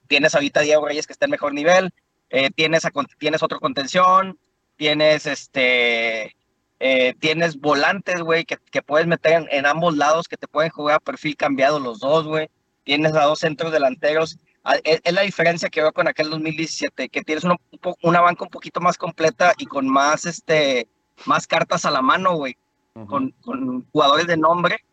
[0.07, 1.91] tienes ahorita a Diego Reyes que está en mejor nivel,
[2.31, 4.39] eh, tienes, a, tienes otro contención,
[4.77, 6.37] tienes este,
[6.79, 10.71] eh, tienes volantes, güey, que, que puedes meter en, en ambos lados, que te pueden
[10.71, 12.49] jugar a perfil cambiado los dos, güey.
[12.85, 14.39] Tienes a dos centros delanteros.
[14.63, 17.97] Ah, Es, es la diferencia que veo con aquel 2017, que tienes una, un po-
[18.03, 20.89] una banca un poquito más completa y con más, este,
[21.27, 22.57] más cartas a la mano, güey,
[23.07, 24.85] con, con jugadores de nombre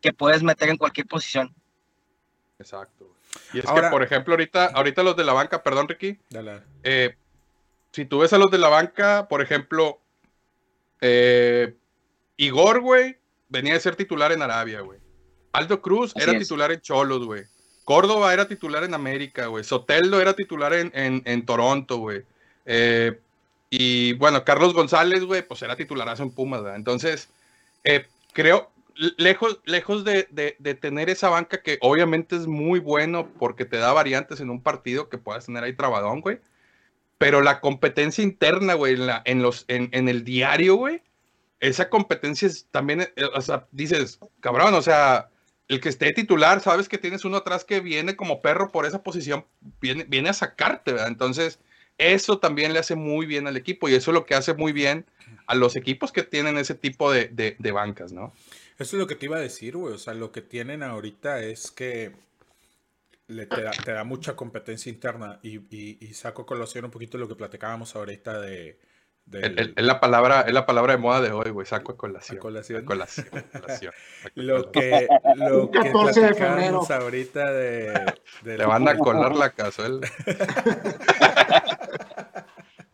[0.00, 1.54] que puedes meter en cualquier posición.
[2.58, 3.06] Exacto.
[3.06, 3.14] güey.
[3.52, 6.62] Y es Ahora- que, por ejemplo, ahorita, ahorita los de la banca, perdón, Ricky, Dale.
[6.82, 7.16] eh,
[7.92, 9.98] si tú ves a los de la banca, por ejemplo,
[11.00, 11.74] eh,
[12.36, 13.16] Igor, güey,
[13.48, 14.98] venía de ser titular en Arabia, güey.
[15.52, 16.40] Aldo Cruz Así era es.
[16.40, 17.44] titular en Cholos, güey.
[17.84, 19.62] Córdoba era titular en América, güey.
[19.62, 22.22] Soteldo era titular en, en, en Toronto, güey.
[22.64, 23.18] Eh,
[23.70, 26.76] y bueno, Carlos González, güey, pues era titularazo en Pumas, ¿verdad?
[26.76, 27.28] Entonces,
[27.84, 28.70] eh, creo,
[29.18, 33.76] lejos, lejos de, de- de tener esa banca que obviamente es muy bueno porque te
[33.78, 36.40] da variantes en un partido que puedas tener ahí trabadón, güey.
[37.18, 41.02] Pero la competencia interna, güey, en, la- en, los, en, en el diario, güey,
[41.60, 45.30] esa competencia es también, eh, o sea, dices, cabrón, o sea,
[45.68, 49.02] el que esté titular, sabes que tienes uno atrás que viene como perro por esa
[49.02, 49.46] posición,
[49.80, 51.08] viene, viene a sacarte, ¿verdad?
[51.08, 51.60] Entonces,
[51.98, 54.72] eso también le hace muy bien al equipo y eso es lo que hace muy
[54.72, 55.04] bien
[55.46, 58.32] a los equipos que tienen ese tipo de, de- de bancas, ¿no?
[58.78, 59.94] Eso es lo que te iba a decir, güey.
[59.94, 62.12] O sea, lo que tienen ahorita es que
[63.28, 65.38] le, te, da, te da mucha competencia interna.
[65.42, 68.76] Y, y, y saco a colación un poquito lo que platicábamos ahorita de.
[69.26, 72.38] del- Es la palabra, es la palabra de moda de hoy, güey, saco a colación.
[72.38, 72.82] A colación.
[72.82, 73.94] A colación, a colación,
[74.34, 74.72] lo colación.
[74.72, 78.14] que, lo que 14 de platicábamos ahorita de.
[78.42, 80.00] de Le van a colar la cazuela.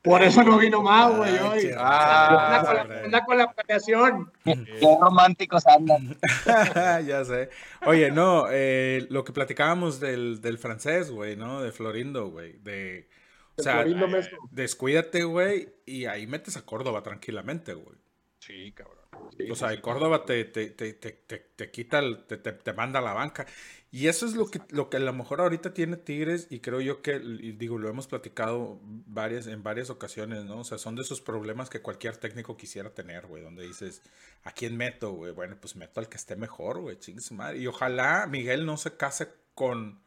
[0.03, 1.61] Por eso no vino más, güey, hoy.
[1.61, 3.05] qué Ah, Anda con la- hombre.
[3.05, 4.33] anda con la planeación.
[4.45, 6.17] Qué románticos andan.
[7.07, 7.51] ya sé.
[7.85, 11.61] Oye, no, eh, lo que platicábamos del, del francés, güey, ¿no?
[11.61, 12.59] De Florindo, güey.
[12.61, 13.11] De,
[13.53, 17.99] o De sea, Florindo eh, descuídate, güey, y ahí metes a Córdoba tranquilamente, güey.
[18.39, 19.00] Sí, cabrón.
[19.37, 19.81] Sí, O sea, sí.
[19.81, 23.13] Córdoba te, te, te, te, te, te quita, el- te, te, te manda a la
[23.15, 23.47] banca.
[23.93, 26.81] Y eso es lo que, lo que a lo mejor ahorita tiene Tigres y creo
[26.81, 30.61] yo que, digo, lo hemos platicado varias, en varias ocasiones, ¿no?
[30.61, 34.03] O sea, son de esos problemas que cualquier técnico quisiera tener, güey, donde dices,
[34.45, 35.33] ¿a quién meto, güey?
[35.33, 37.59] Bueno, pues meto al que esté mejor, güey, chingue su madre.
[37.59, 39.99] Y ojalá Miguel no se case con,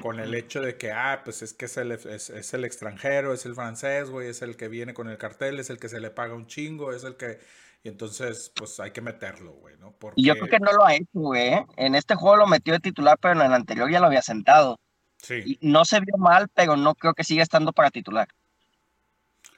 [0.00, 3.34] con el hecho de que, ah, pues es que es el, es, es el extranjero,
[3.34, 6.00] es el francés, güey, es el que viene con el cartel, es el que se
[6.00, 7.38] le paga un chingo, es el que...
[7.82, 9.92] Y entonces, pues hay que meterlo, güey, ¿no?
[9.92, 10.20] Porque...
[10.20, 11.48] Y yo creo que no lo ha hecho, güey.
[11.54, 11.66] ¿eh?
[11.76, 14.78] En este juego lo metió de titular, pero en el anterior ya lo había sentado.
[15.18, 15.42] Sí.
[15.44, 18.28] Y no se vio mal, pero no creo que siga estando para titular.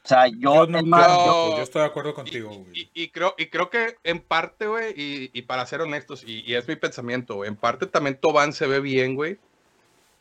[0.02, 2.72] O sea, yo, Yo, no es más, yo- yo estoy de acuerdo contigo, Y, güey.
[2.94, 6.40] y- y creo, y creo que en parte, güey, y, y para ser honestos, y,
[6.50, 9.38] y es mi pensamiento, güey, en parte también Tobán se ve bien, güey,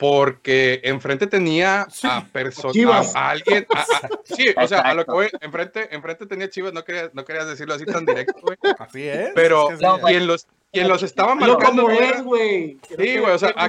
[0.00, 3.14] porque enfrente tenía a personas, Chivas.
[3.14, 6.48] a, a alguien, a- a- sí, o sea, a lo que voy, enfrente, enfrente tenía
[6.48, 9.30] Chivas, no querías, no querías decirlo así tan directo, güey, Así es.
[9.34, 9.92] pero es que sí.
[10.06, 12.78] quien los, quien los estaba marcando, como güey, es, güey.
[12.88, 13.66] Sí, güey, o sea, a,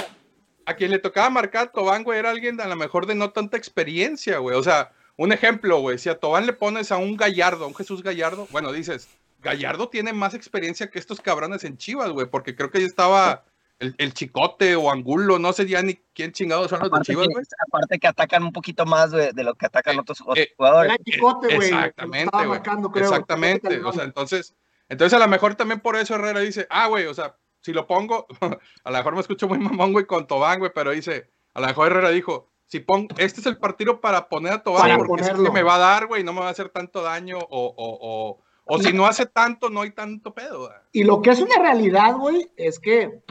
[0.66, 3.32] a quien le tocaba marcar a Tobán, güey, era alguien a lo mejor de no
[3.32, 4.56] tanta experiencia, güey.
[4.58, 7.76] O sea, un ejemplo, güey, si a Tobán le pones a un Gallardo, a un
[7.76, 9.10] Jesús Gallardo, bueno, dices,
[9.42, 13.44] Gallardo tiene más experiencia que estos cabrones en Chivas, güey, porque creo que ahí estaba
[13.82, 17.12] el, el Chicote o Angulo, no sé ya ni quién chingados son los de aparte,
[17.12, 17.44] Chivas, güey.
[17.68, 20.94] aparte que atacan un poquito más de, de lo que atacan otros, otros eh, jugadores.
[20.94, 21.70] Era Chicote, güey.
[21.70, 23.02] que lo Exactamente, güey.
[23.02, 23.84] Exactamente.
[23.84, 24.56] O sea, entonces,
[24.88, 27.88] entonces a lo mejor también por eso Herrera dice, ah, güey, o sea, si lo
[27.88, 28.28] pongo,
[28.84, 31.66] a lo mejor me escucho muy mamón, güey, con Tobán, güey, pero dice, a lo
[31.66, 35.24] mejor Herrera dijo, si pongo, este es el partido para poner a Tobán Para porque
[35.24, 37.40] es el que me va a dar, güey, no me va a hacer tanto daño,
[37.40, 40.74] o, o, o, o si no hace tanto, no hay tanto pedo, güey.
[40.92, 43.24] Y lo que es una realidad, güey, es que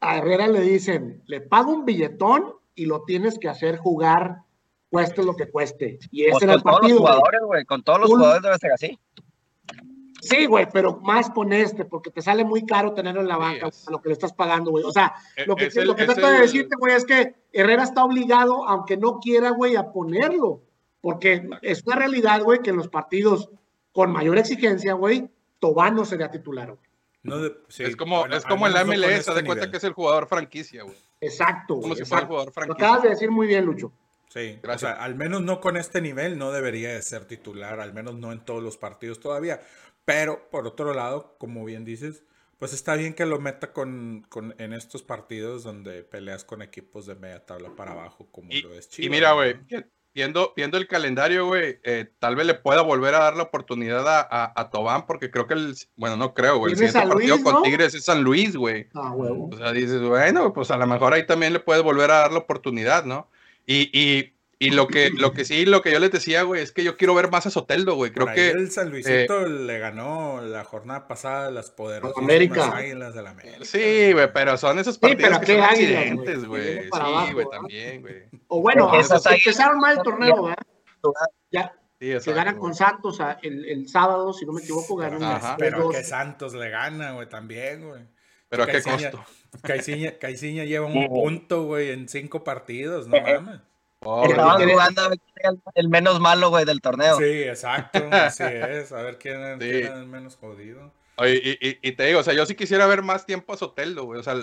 [0.00, 4.38] a Herrera le dicen, le pago un billetón y lo tienes que hacer jugar,
[4.90, 5.98] cueste lo que cueste.
[6.10, 6.98] Y ese Pues era el con todos los partido.
[7.00, 7.64] jugadores, güey.
[7.64, 8.98] Con todos los Un- jugadores debe ser así.
[10.22, 13.68] Sí, güey, pero más con este, porque te sale muy caro tenerlo en la banca
[13.68, 13.88] es.
[13.88, 14.84] a lo que le estás pagando, güey.
[14.84, 17.06] O sea, E- lo que, es el- lo que es trato de decirte, güey, es
[17.06, 20.60] que Herrera está obligado, aunque no quiera, güey, a ponerlo.
[21.00, 23.48] Porque es una realidad, güey, que en los partidos
[23.92, 26.89] con mayor exigencia, güey, Tobán no sería titular, güey.
[27.22, 29.70] No de- sí, es como, bueno, es como en la MLS, este de cuenta nivel.
[29.70, 30.96] que es el jugador franquicia, güey.
[31.20, 31.96] Exacto, Como güey.
[31.98, 32.86] si fuera el jugador Lo franquicia.
[32.86, 33.92] acabas de decir muy bien, Lucho.
[34.28, 34.92] Sí, Gracias.
[34.92, 38.14] o sea, al menos no con este nivel no debería de ser titular, al menos
[38.14, 39.60] no en todos los partidos todavía.
[40.04, 42.22] Pero por otro lado, como bien dices,
[42.58, 47.06] pues está bien que lo meta con, con- en estos partidos donde peleas con equipos
[47.06, 49.10] de media tabla para abajo, como Y, lo es y Chivas.
[49.10, 49.84] mira, ¿no?
[50.14, 54.06] Viendo, viendo el calendario, güey, eh, tal vez le pueda volver a dar la oportunidad
[54.08, 57.42] a, a, a Tobán, porque creo que el, bueno, no creo, güey, el siguiente partido
[57.42, 57.62] con.
[57.62, 58.88] Tigres es San Luis, güey.
[58.94, 59.50] Ah, huevo.
[59.52, 62.32] O sea, dices, bueno, pues a lo mejor ahí también le puedes volver a dar
[62.32, 63.28] la oportunidad, ¿no?
[63.66, 66.70] Y, y, y lo que, lo que sí, lo que yo les decía, güey, es
[66.70, 68.12] que yo quiero ver más a Soteldo, güey.
[68.12, 72.76] Creo Por ahí que el San Luisito le ganó la jornada pasada las poderosas América.
[72.76, 73.64] Águilas de la América.
[73.64, 76.82] sí, güey, pero son esos pero partidos que qué son Águilas, accidentes, güey.
[76.84, 77.50] Sí, abajo, güey, ¿verdad?
[77.50, 78.14] también, güey.
[78.48, 80.62] O bueno, empezaron mal el torneo, ¿verdad?
[81.50, 82.56] Ya, Sí, que güey.
[82.56, 85.56] con Santos a- el, el sábado, si no me equivoco, ganan Ajá.
[85.58, 88.02] Pero que Santos le gana, güey, también, güey.
[88.50, 89.24] Pero a qué costo.
[89.62, 91.08] Caiciña, Caiciña lleva un Sí.
[91.08, 93.60] punto, güey, en cinco partidos, no mames.
[94.00, 94.70] Pobre, Estaban güey.
[94.70, 97.18] Estaban jugando a ver quién era el, el menos malo, güey, del torneo.
[97.18, 98.92] Sí, exacto, así es.
[98.92, 99.70] A ver quién, es- Sí.
[99.70, 100.92] quién es el menos jodido.
[101.16, 103.56] Oye, y, y- y te digo, o sea, yo sí quisiera ver más tiempo a
[103.58, 104.20] Soteldo, güey.
[104.20, 104.36] O sea,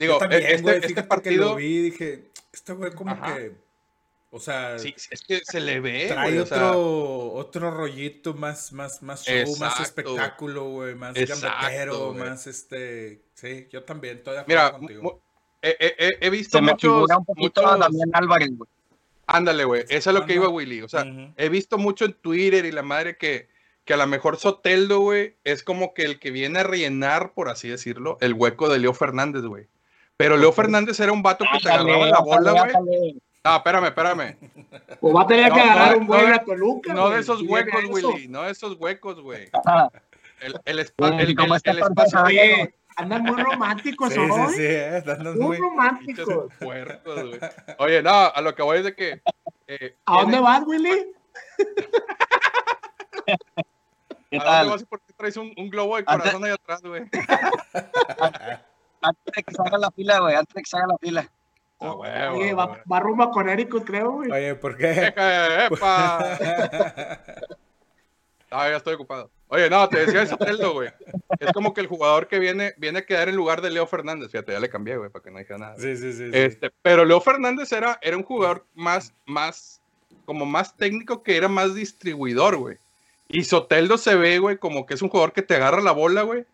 [0.00, 1.50] digo, también, este, güey, este partido.
[1.50, 3.34] lo vi dije, este güey como Ajá.
[3.36, 3.52] que,
[4.30, 8.32] o sea, Sí, es que se le ve, trae güey, o otro, sea, otro rollito
[8.32, 12.28] más, más, más show, más espectáculo, güey, más Exacto, gambetero, güey.
[12.30, 15.20] más este, sí, yo también estoy de acuerdo mira, contigo.
[15.78, 18.68] He, he- he- visto Se me muchos, figura un poquito a muchos- Damián Álvarez, güey.
[19.26, 20.82] Ándale, güey, eso es lo que iba Willy.
[20.82, 21.32] O sea, Ujú.
[21.36, 23.48] he visto mucho en Twitter y la madre que,
[23.86, 27.48] que a lo mejor Soteldo, güey, es como que el que viene a rellenar, por
[27.48, 29.66] así decirlo, el hueco de Leo Fernández, güey.
[30.18, 32.52] Pero Leo Fernández era un vato que te agarraba la bola,
[32.82, 33.16] güey.
[33.44, 34.36] No, espérame, espérame.
[35.00, 36.94] O va a tener No, que agarrar no, un vuelo no, a Toluca.
[36.94, 37.82] No de esos huecos.
[37.90, 38.28] Willy.
[38.28, 39.50] No de esos huecos, güey.
[40.40, 40.80] El, el, el, el
[41.30, 41.60] espacio.
[42.96, 44.52] Andan muy románticos Sí, hoy.
[44.54, 44.66] sí,
[45.04, 45.56] sí, Muy muy...
[45.58, 46.52] románticos.
[46.60, 47.40] puercos, güey.
[47.78, 49.20] Oye, no, a lo que voy es de que.
[49.66, 51.12] eh, ¿A dónde vas, Willy?
[54.30, 56.50] ¿Qué ¿A dónde vas y por qué traes un, un globo de Antes- corazón ahí
[56.52, 57.02] atrás, güey?
[59.00, 60.34] Antes de que se haga la fila, güey.
[60.34, 61.30] Antes de que se haga la fila.
[61.80, 62.82] Huevo, Oye, a va, huevo.
[62.90, 64.30] va rumbo a Conérico, creo, güey.
[64.30, 65.12] Oye, ¿por qué?
[65.70, 66.38] ¡Epa!
[68.50, 69.30] Ah, ya estoy ocupado.
[69.54, 70.90] Oye, no, te decía el Soteldo, güey.
[71.38, 74.30] Es como que el jugador que viene, viene a quedar en lugar de Leo Fernández.
[74.32, 75.76] Fíjate, ya le cambié, güey, para que no dijera nada.
[75.78, 76.30] Sí, sí, sí.
[76.30, 76.30] sí.
[76.32, 79.80] Este, pero Leo Fernández era, era un jugador más, más,
[80.24, 82.78] como más técnico que era más distribuidor, güey.
[83.28, 86.22] Y Soteldo se ve, güey, como que es un jugador que te agarra la bola,
[86.22, 86.44] güey.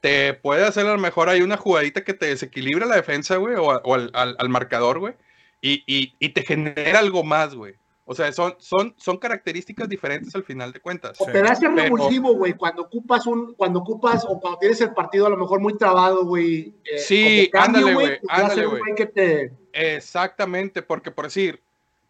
[0.00, 3.54] Te puede hacer a lo mejor ahí una jugadita que te desequilibra la defensa, güey,
[3.56, 5.14] o al, al- al marcador, güey.
[5.60, 7.74] Y, y- y te genera algo más, güey.
[8.06, 11.18] O sea, son, son, son características diferentes al final de cuentas.
[11.20, 15.26] O te Pero- revulsivo, güey, cuando ocupas un, cuando ocupas o cuando tienes el partido
[15.26, 16.74] a lo mejor muy trabado, güey.
[16.84, 18.82] eh, Sí, cambio, ándale, güey, pues, ándale, güey.
[19.14, 19.52] te.
[19.72, 21.62] Exactamente, porque por decir,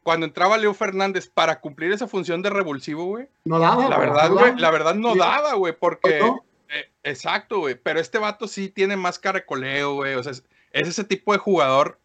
[0.02, 3.88] cuando entraba Leo Fernández para cumplir esa función de revulsivo, güey, No daba.
[3.88, 6.18] La verdad, güey, la verdad no daba, güey, porque...
[6.18, 6.44] ¿No?
[6.70, 10.88] eh, exacto, güey, pero este vato sí tiene más caracoleo, güey, o sea, es, es
[10.88, 12.00] ese tipo de jugador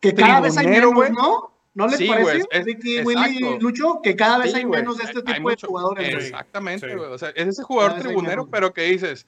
[0.00, 1.10] que cada vez hay menos, güey.
[1.12, 1.50] ¿no?
[1.74, 3.20] ¿No les Sí, parece, es- Ricky, exacto.
[3.22, 4.00] Willy, Lucho?
[4.02, 6.14] Que cada vez Sí, hay güey, menos de este hay tipo de mucho- jugadores.
[6.14, 6.26] güey.
[6.26, 6.94] Exactamente, Sí.
[6.96, 7.10] güey.
[7.10, 9.26] O sea, es ese jugador tribunero, pero que dices,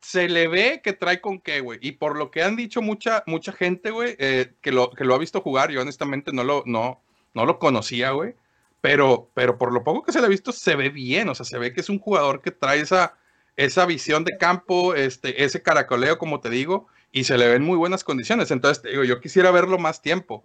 [0.00, 1.78] se le ve que trae con qué, güey.
[1.82, 5.14] Y por lo que han dicho mucha, mucha gente, güey, eh, que, lo, que lo
[5.14, 7.00] ha visto jugar, yo honestamente no lo, no,
[7.34, 8.34] no lo conocía, güey.
[8.80, 11.28] Pero, pero por lo poco que se le ha visto, se ve bien.
[11.28, 13.16] O sea, se ve que es un jugador que trae esa,
[13.56, 17.76] esa visión de campo, este, ese caracoleo, como te digo, y se le ven muy
[17.76, 18.50] buenas condiciones.
[18.50, 20.44] Entonces, te digo, yo quisiera verlo más tiempo.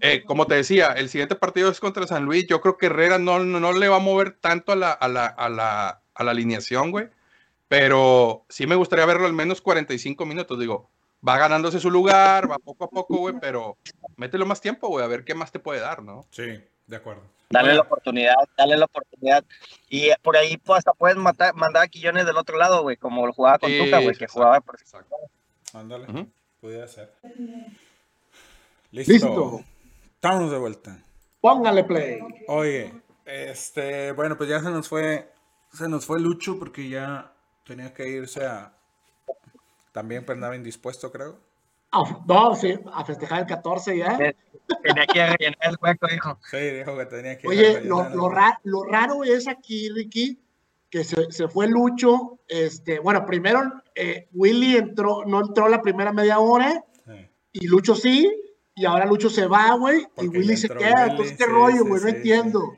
[0.00, 2.46] Eh, como te decía, el siguiente partido es contra San Luis.
[2.46, 5.08] Yo creo que Herrera no, no, no le va a mover tanto a la, a
[5.08, 7.08] la, a la, a la alineación, güey.
[7.68, 10.58] Pero sí me gustaría verlo al menos 45 minutos.
[10.58, 10.90] Digo,
[11.26, 13.78] va ganándose su lugar, va poco a poco, güey, pero
[14.16, 16.26] mételo más tiempo, güey, a ver qué más te puede dar, ¿no?
[16.30, 17.22] Sí, de acuerdo.
[17.48, 19.44] Dale la oportunidad, dale la oportunidad.
[19.88, 22.96] Y eh, por ahí pues, hasta puedes matar, mandar a Quillones del otro lado, güey,
[22.96, 25.16] como lo jugaba con Sí, Tuca, güey, que exacto, jugaba por exacto.
[25.74, 26.28] Ándale, Ujú.
[26.60, 27.12] pudiera ser.
[28.90, 29.12] Listo.
[29.12, 29.60] Listo.
[30.14, 30.98] Estamos de vuelta.
[31.40, 32.20] Póngale play.
[32.48, 32.92] Oye,
[33.24, 35.32] este, bueno, pues ya se nos fue,
[35.72, 37.32] se nos fue Lucho porque ya
[37.64, 38.72] tenía que irse a,
[39.92, 41.38] también pues andaba indispuesto, creo.
[42.26, 44.16] No, sí, a festejar el 14 ya.
[44.16, 44.24] Sí.
[44.82, 46.38] Tenía que rellenar el hueco, hijo.
[46.50, 50.38] Sí, dijo que tenía que Oye, lo, lo, ra- lo raro es aquí, Ricky,
[50.92, 52.38] que se, se fue Lucho.
[52.46, 53.62] Este, bueno, primero
[53.94, 57.12] eh, Willy entró, no entró la primera media hora Sí.
[57.52, 58.30] y Lucho sí,
[58.74, 61.04] y ahora Lucho se va, güey, y Willy se queda.
[61.04, 62.02] Willy, Entonces, ¿qué sí, rollo, sí, güey?
[62.02, 62.76] no sí, entiendo.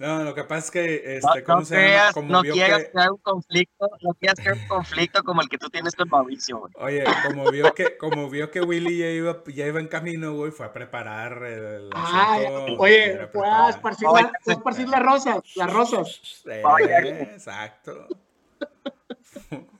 [0.00, 1.86] No, lo que pasa es que, No, este, ¿cómo no se llama?
[1.86, 5.42] creas, Como no vio quieras que, crear un conflicto, no quieras crear un conflicto como
[5.42, 6.72] el que tú tienes con Mauricio, güey.
[6.76, 10.52] oye, como vio que, como vio que Willy ya iba, ya iba en camino, güey,
[10.52, 14.88] fue a preparar el Ay, asunto, oye, fue a esparcir, Oye, la- fue a esparcir
[14.88, 16.18] las rosas, las rosas.
[16.22, 17.22] Sí, Oye.
[17.34, 18.06] exacto.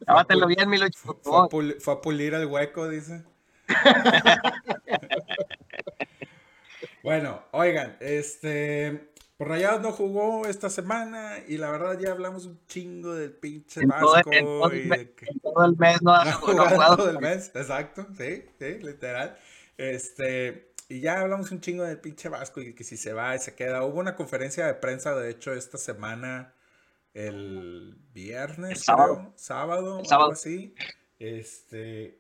[0.07, 0.99] Llámatelo bien, mi Lucho,
[1.33, 3.25] a, fue a pulir el hueco, dice.
[7.03, 9.10] bueno, oigan, este.
[9.41, 13.81] Por Rayados no jugó esta semana y la verdad ya hablamos un chingo del pinche
[13.81, 16.13] En todo, Vasco en todo y el, me- de que en todo el mes no
[16.15, 16.97] ha no no jugado jugado.
[16.99, 19.39] todo el mes, exacto, sí, sí, literal.
[19.79, 23.39] Este, y ya hablamos un chingo del pinche Vasco y que si se va y
[23.39, 23.83] se queda.
[23.83, 26.53] Hubo una conferencia de prensa, de hecho, esta semana,
[27.15, 29.15] el viernes, El sábado.
[29.17, 30.25] creo, sábado, El sábado.
[30.27, 30.75] algo así.
[31.19, 32.19] Este,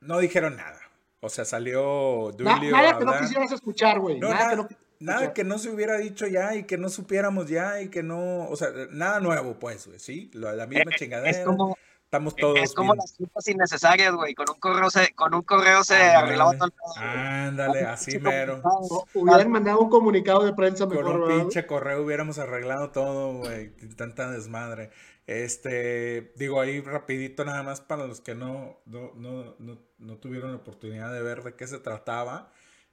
[0.00, 0.80] no dijeron nada.
[1.20, 4.18] O sea, salió Na- Duilio nada a que no quisieras escuchar, güey.
[4.18, 4.68] No, nada, nada, que no
[5.02, 8.48] nada que no se hubiera dicho ya y que no supiéramos ya y que no,
[8.48, 10.30] o sea, nada nuevo, pues, güey, ¿sí?
[10.34, 11.30] La misma Eh, chingadera.
[11.30, 12.98] Es como, Estamos todos es como bien.
[12.98, 14.34] las citas innecesarias, güey.
[14.34, 16.16] Con un correo se, con un correo se Ándale.
[16.18, 17.08] arreglaba todo el pedo, güey.
[17.08, 18.60] Ándale, así mero.
[19.14, 21.40] Hubieran mandado un comunicado de prensa Con mejor, un ¿verdad?
[21.40, 23.70] pinche correo hubiéramos arreglado todo, güey.
[23.96, 24.90] Tanta desmadre.
[25.26, 30.50] Este, digo ahí rapidito nada más para los que no, no, no, no, no tuvieron
[30.50, 32.52] la oportunidad de ver de qué se trataba.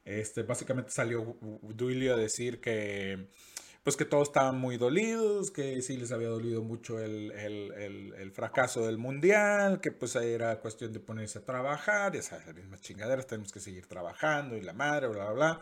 [0.09, 3.27] Este, básicamente salió Duilio a decir que,
[3.83, 8.13] pues que todos estaban muy dolidos, que sí les había dolido mucho el, el, el,
[8.15, 12.47] el fracaso del mundial, que pues ahí era cuestión de ponerse a trabajar, ya sabes,
[12.47, 15.61] las mismas chingaderas, tenemos que seguir trabajando y la madre, bla, bla, bla.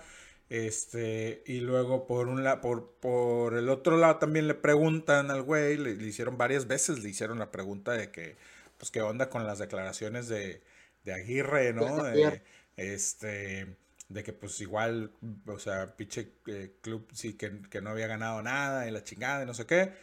[0.50, 5.41] Este, y luego por un lado, por, por el otro lado también le preguntan al
[5.41, 8.38] güey, le, le hicieron varias veces, le hicieron la pregunta de que,
[8.78, 10.62] pues qué onda con las declaraciones de,
[11.04, 11.98] de Aguirre, ¿no?
[11.98, 12.43] De Javier.
[12.78, 13.76] este,
[14.10, 15.12] de que pues igual,
[15.47, 19.43] o sea, pinche eh, club sí que, que no había ganado nada y la chingada
[19.43, 19.93] y no sé qué.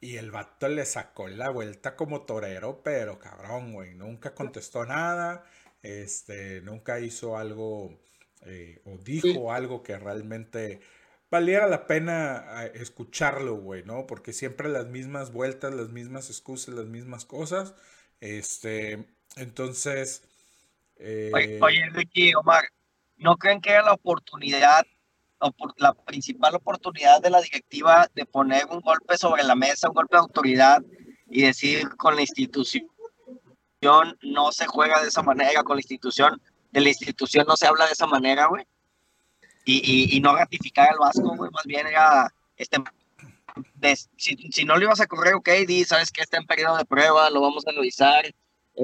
[0.00, 5.44] Y el vato le sacó la vuelta como torero, pero cabrón, güey, nunca contestó nada,
[5.82, 8.00] este, nunca hizo algo
[8.46, 9.52] eh, o dijo Sí.
[9.52, 10.80] algo que realmente
[11.30, 14.06] valiera la pena escucharlo, güey, ¿no?
[14.06, 17.74] Porque siempre las mismas vueltas, las mismas excusas, las mismas cosas.
[18.20, 19.06] Este,
[19.36, 20.24] entonces,
[20.96, 22.64] eh, Oye, oye, Ricky, Omar,
[23.20, 24.84] ¿no creen que era la oportunidad,
[25.38, 29.94] opor- la principal oportunidad de la directiva de poner un golpe sobre la mesa, un
[29.94, 30.82] golpe de autoridad
[31.28, 32.88] y decir con la institución
[34.22, 36.40] no se juega de esa manera, con la institución,
[36.70, 38.66] de la institución no se habla de esa manera, güey?
[39.64, 42.78] Y, y, y no ratificar al Vasco, güey, más bien era, este,
[44.16, 46.84] si, si no lo ibas a correr, ok, di, sabes que está en periodo de
[46.84, 48.24] prueba, lo vamos a revisar.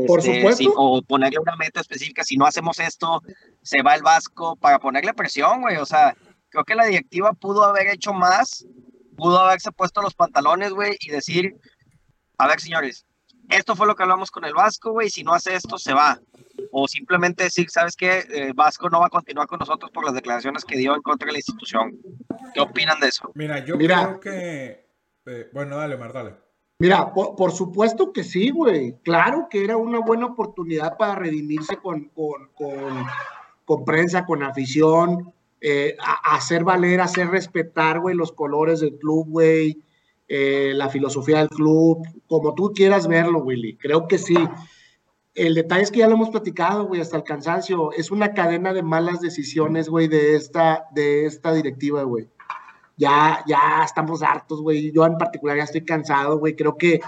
[0.07, 0.63] Por Este, supuesto.
[0.63, 3.23] si- o ponerle una meta específica, si no hacemos esto,
[3.63, 5.77] se va el Vasco para ponerle presión, güey.
[5.77, 6.15] O sea,
[6.51, 8.67] creo que la directiva pudo haber hecho más,
[9.17, 11.57] pudo haberse puesto los pantalones, güey, y decir,
[12.39, 13.07] a ver, señores,
[13.49, 16.21] esto fue lo que hablamos con el Vasco, güey, si no hace esto, se va.
[16.73, 18.25] O simplemente decir, ¿sabes qué?
[18.31, 21.27] El Vasco no va a continuar con nosotros por las declaraciones que dio en contra
[21.27, 21.97] de la institución.
[22.53, 23.31] ¿Qué opinan de eso?
[23.35, 24.05] mira, yo Mira.
[24.05, 24.89] creo que,
[25.27, 26.35] eh, bueno, dale, Mar, dale.
[26.79, 28.97] Mira, por, por supuesto que sí, güey.
[29.03, 33.07] Claro que era una buena oportunidad para redimirse con, con, con,
[33.65, 39.83] con prensa, con afición, eh, hacer valer, hacer respetar, güey, los colores del club, güey,
[40.29, 43.77] eh, la filosofía del club, como tú quieras verlo, Willy.
[43.77, 44.37] Creo que sí.
[45.35, 47.91] El detalle es que ya lo hemos platicado, güey, hasta el cansancio.
[47.93, 52.29] Es una cadena de malas decisiones, güey, de esta, de esta directiva, güey.
[52.97, 54.91] Ya, ya estamos hartos, güey.
[54.93, 56.57] Yo en particular ya estoy cansado, güey.
[56.57, 57.01] Creo que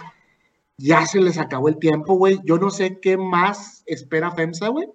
[0.76, 2.40] ya se les acabó el tiempo, güey.
[2.44, 4.88] Yo no sé qué más espera FEMSA, güey,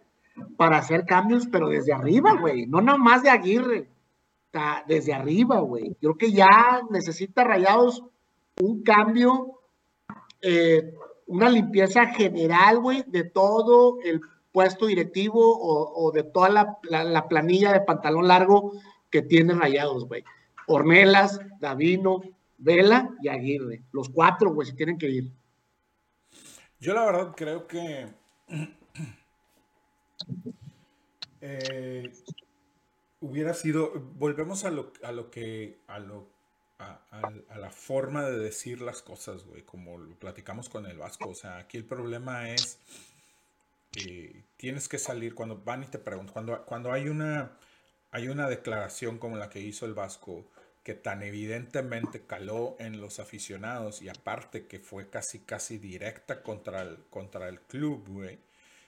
[0.57, 2.67] para hacer cambios, pero desde arriba, güey.
[2.67, 3.89] No nada más de Aguirre.
[4.87, 5.95] Desde arriba, güey.
[5.99, 8.03] Creo que ya necesita Rayados
[8.61, 9.61] un cambio,
[10.41, 10.93] eh,
[11.25, 14.21] una limpieza general, güey, de todo el
[14.51, 16.49] puesto directivo o, de toda
[16.83, 18.73] la, planilla de pantalón largo
[19.09, 20.23] que tiene Rayados, güey.
[20.67, 22.21] Ornelas, Davino,
[22.57, 23.81] Vela y Aguirre.
[23.91, 25.31] Los cuatro, güey, se tienen que ir.
[26.79, 28.07] Yo la verdad creo que
[31.41, 32.11] eh,
[33.21, 36.33] hubiera sido, volvemos a lo, a lo que, a lo
[37.11, 41.29] a, la forma de decir las cosas, güey, como lo platicamos con el Vasco.
[41.29, 42.79] O sea, aquí el problema es
[43.91, 47.57] que tienes que salir cuando van y te preguntan, cuando, cuando hay, una,
[48.13, 50.45] hay una declaración como la que hizo el Vasco,
[50.83, 56.83] que tan evidentemente caló en los aficionados y aparte que fue casi casi directa contra
[56.83, 58.37] el, contra el club, güey.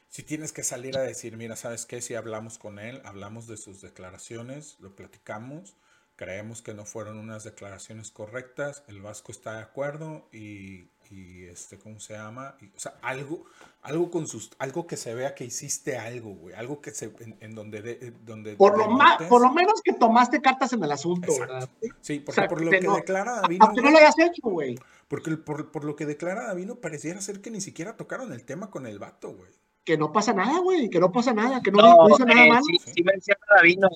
[0.09, 2.01] Si tienes que salir a decir, mira, ¿sabes qué?
[2.01, 5.75] Si hablamos con él, hablamos de sus declaraciones, lo platicamos,
[6.15, 11.77] Creemos que no fueron unas declaraciones correctas, el Vasco está de acuerdo y, y este,
[11.77, 12.55] ¿cómo se llama?
[12.73, 13.43] o sea, algo,
[13.81, 17.11] algo con sus, algo que se vea que hiciste algo, güey, algo que se,
[17.41, 20.91] en, donde, de, donde por lo más, por lo menos que tomaste cartas en el
[20.93, 21.69] asunto, ¿verdad?
[21.99, 23.57] Sí, porque por lo que declara David.
[23.59, 24.79] Aunque no lo hayas hecho, güey.
[25.09, 28.71] Porque por, por, lo que declara Davino pareciera ser que ni siquiera tocaron el tema
[28.71, 29.51] con el vato, güey.
[29.83, 32.49] Que no pasa nada, güey, que no pasa nada, que no, no hizo nada eh,
[32.49, 32.63] mal.
[32.63, 33.89] Sí, sí menciona Davino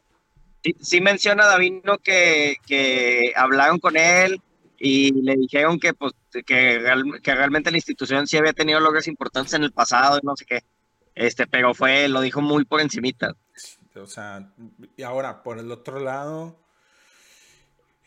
[0.81, 4.41] Sí, menciona Davino que, que hablaron con él
[4.79, 6.13] y le dijeron que, pues,
[6.45, 6.79] que,
[7.23, 10.63] realmente la institución sí había tenido logros importantes en el pasado y no sé qué.
[11.15, 13.35] Este, pero fue, lo dijo muy por encimita.
[13.95, 14.53] O sea,
[14.95, 16.57] y ahora, por el otro lado,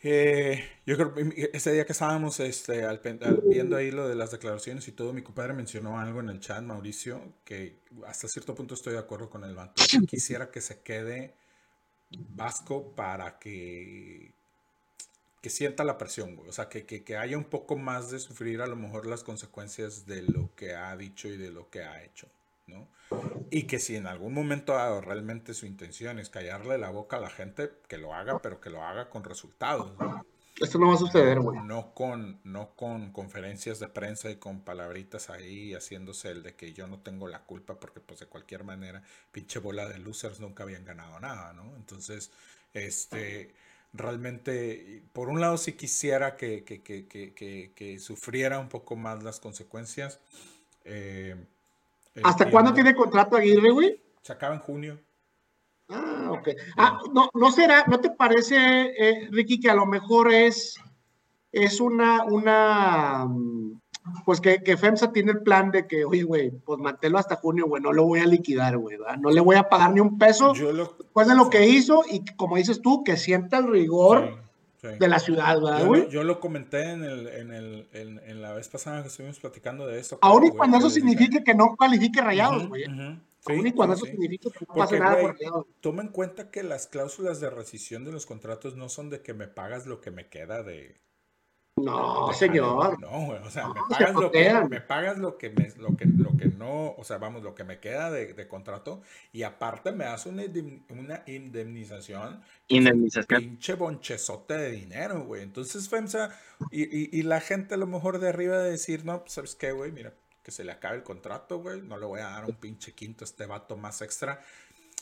[0.01, 2.87] eh, yo creo que ese día que estábamos este,
[3.45, 6.63] viendo ahí lo de las declaraciones y todo, mi compadre mencionó algo en el chat,
[6.63, 9.83] Mauricio, que hasta cierto punto estoy de acuerdo con el vato.
[10.07, 11.35] Quisiera que se quede
[12.17, 14.31] Vasco para que,
[15.41, 18.67] que sienta la presión, O sea, que, que, haya un poco más de sufrir a
[18.67, 22.27] lo mejor las consecuencias de lo que ha dicho y de lo que ha hecho,
[22.67, 22.87] ¿no?
[23.51, 27.29] Y que si en algún momento realmente su intención es callarle la boca a la
[27.29, 29.91] gente, que lo haga, pero que lo haga con resultados,
[30.59, 31.59] esto no va a suceder, güey.
[31.61, 36.73] No con, no con conferencias de prensa y con palabritas ahí haciéndose el de que
[36.73, 39.01] yo no tengo la culpa porque pues de cualquier manera
[39.31, 41.75] pinche bola de losers nunca habían ganado nada, ¿no?
[41.75, 42.31] Entonces,
[42.73, 43.53] este,
[43.93, 49.39] realmente, por un lado sí quisiera que, que, que, que sufriera un poco más las
[49.39, 50.19] consecuencias.
[50.85, 51.35] Eh,
[52.23, 53.99] ¿Hasta cuándo tiene contrato Aguirre, güey?
[54.21, 54.99] Se acaba en junio.
[55.93, 56.49] Ah, ok.
[56.77, 60.75] Ah, no, no será, ¿no te parece, eh, Ricky, que a lo mejor es,
[61.51, 63.79] es una, una, mm,
[64.25, 67.67] pues que, que, FEMSA tiene el plan de que, oye, güey, pues manténlo hasta junio,
[67.67, 70.53] güey, no lo voy a liquidar, güey, no le voy a pagar ni un peso
[70.53, 74.43] después de lo que hizo y como dices tú, que sienta el rigor
[74.81, 76.09] de la ciudad, ¿verdad, güey?
[76.09, 79.99] Yo, lo comenté en, el, en, el, en, la vez pasada que estuvimos platicando de
[79.99, 80.17] eso.
[80.21, 82.83] Aún y cuando eso signifique que no cualifique rayados, güey.
[83.45, 85.37] Sí, cuando eso significa que no pasa nada por
[85.81, 89.33] Toma en cuenta que las cláusulas de rescisión de los contratos no son de que
[89.33, 91.01] me pagas lo que me queda de.
[91.75, 92.99] No, señor.
[93.01, 96.37] No, o sea, me, pagas lo que, me pagas lo que me, lo que, lo
[96.37, 99.01] que no, o sea, vamos, lo que me queda de, de contrato
[99.33, 100.43] y aparte me das una,
[100.89, 102.41] una indemnización.
[102.67, 103.41] Indemnización.
[103.41, 105.41] Pinche bonchezote de dinero, güey.
[105.41, 106.29] Entonces, FEMSA,
[106.71, 109.55] y, y, y, la gente a lo mejor de arriba de decir, no, pues, ¿sabes
[109.55, 109.91] qué, güey?
[109.91, 110.13] Mira,
[110.43, 111.81] que se le acabe el contrato, güey.
[111.81, 114.41] No le voy a dar un pinche quinto a este vato más extra.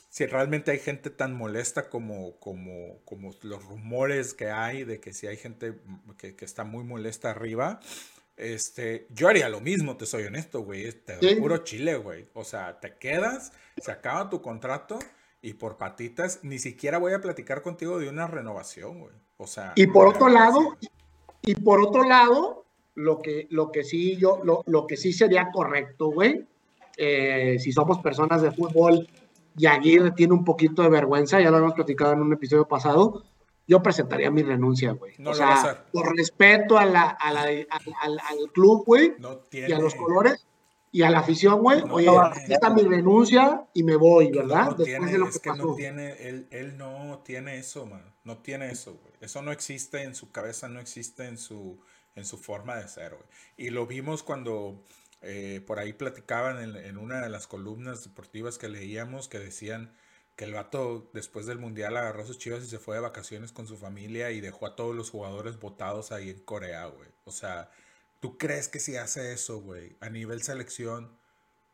[0.08, 5.12] Si realmente hay gente tan molesta como, como, como los rumores que hay de que
[5.12, 5.74] si hay gente
[6.18, 7.80] que, que está muy molesta arriba,
[8.36, 10.90] este, yo haría lo mismo, te soy honesto, güey.
[10.92, 12.28] Te doy puro chile, güey.
[12.34, 14.98] O sea, te quedas, se acaba tu contrato
[15.40, 19.14] y por patitas ni siquiera voy a platicar contigo de una renovación, güey.
[19.36, 19.72] O sea.
[19.76, 20.76] Y por otro lado,
[21.42, 22.61] y por otro lado,
[22.94, 26.46] lo que, lo que sí yo, lo, lo que sí sería correcto, güey,
[26.96, 29.08] eh, si somos personas de fútbol
[29.56, 33.24] y Aguirre tiene un poquito de vergüenza, ya lo hemos platicado en un episodio pasado,
[33.66, 35.14] yo presentaría mi renuncia, güey.
[35.24, 39.14] o sea, por respeto a la, a la, al, al, club, güey,
[39.52, 40.46] y a los colores,
[40.90, 44.76] y a la afición, güey, oye, aquí está mi renuncia y me voy, ¿verdad?
[44.76, 48.12] No tiene, es que no tiene, él, él no tiene eso, man.
[48.24, 49.14] No tiene eso, güey.
[49.20, 51.80] Eso no existe en su cabeza, no existe en su,
[52.14, 53.26] en su forma de ser, güey.
[53.56, 54.82] Y lo vimos cuando
[55.22, 59.92] eh, por ahí platicaban en, en, una de las columnas deportivas que leíamos que decían
[60.36, 63.66] que el vato después del mundial agarró sus chivas y se fue de vacaciones con
[63.66, 67.08] su familia y dejó a todos los jugadores votados ahí en Corea, güey.
[67.24, 67.70] O sea,
[68.20, 71.10] ¿tú crees que si hace eso, güey, a nivel selección,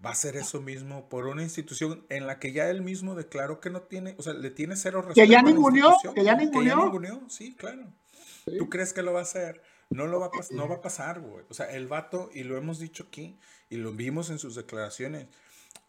[0.04, 3.60] va a hacer eso mismo por una institución en la que ya él mismo declaró
[3.60, 5.24] que no tiene, o sea, le tiene cero respeto?
[5.24, 7.22] Que ya ninguneó, que ya ninguneó.
[7.28, 7.92] sí, claro.
[8.58, 9.62] ¿Tú crees que lo va a hacer?
[9.90, 11.44] No, lo va a no va a pasar, güey.
[11.48, 13.38] O sea, el vato, y lo hemos dicho aquí,
[13.70, 15.26] y lo vimos en sus declaraciones,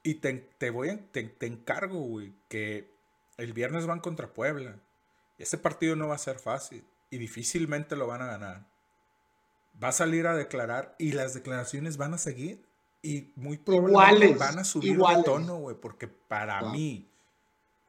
[0.04, 2.90] y te, voy te, encargo, güey, que
[3.38, 4.80] el viernes van contra Puebla.
[5.38, 8.66] Ese partido no va a ser fácil y difícilmente lo van a ganar.
[9.82, 12.66] Va a salir a declarar y las declaraciones van a seguir
[13.02, 17.10] y muy probablemente van a subir el tono, güey, porque para mí,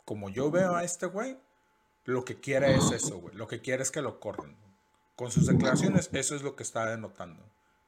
[0.04, 1.36] como yo veo a este güey,
[2.04, 3.34] lo que quiere es eso, güey.
[3.34, 4.56] Lo que quiere es que lo corran.
[5.20, 7.42] Con sus declaraciones, eso es lo que está denotando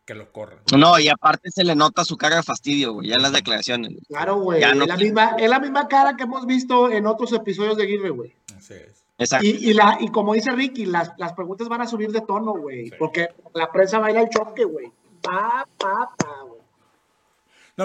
[0.04, 0.58] que lo corran.
[0.76, 3.94] No, y aparte se le nota su cara de fastidio, güey, ya en las declaraciones.
[4.06, 4.62] Claro, güey.
[4.62, 8.14] es, la misma, es la misma cara que hemos visto en otros episodios de Gilbert,
[8.14, 8.34] güey.
[8.54, 9.06] Así es.
[9.16, 9.46] Exacto.
[9.46, 12.90] Y, la, y como dice Ricky, las, las preguntas van a subir de tono, güey.
[12.98, 14.92] Porque la prensa va a ir al choque, güey.
[15.22, 16.51] Pa, pa, pa, güey.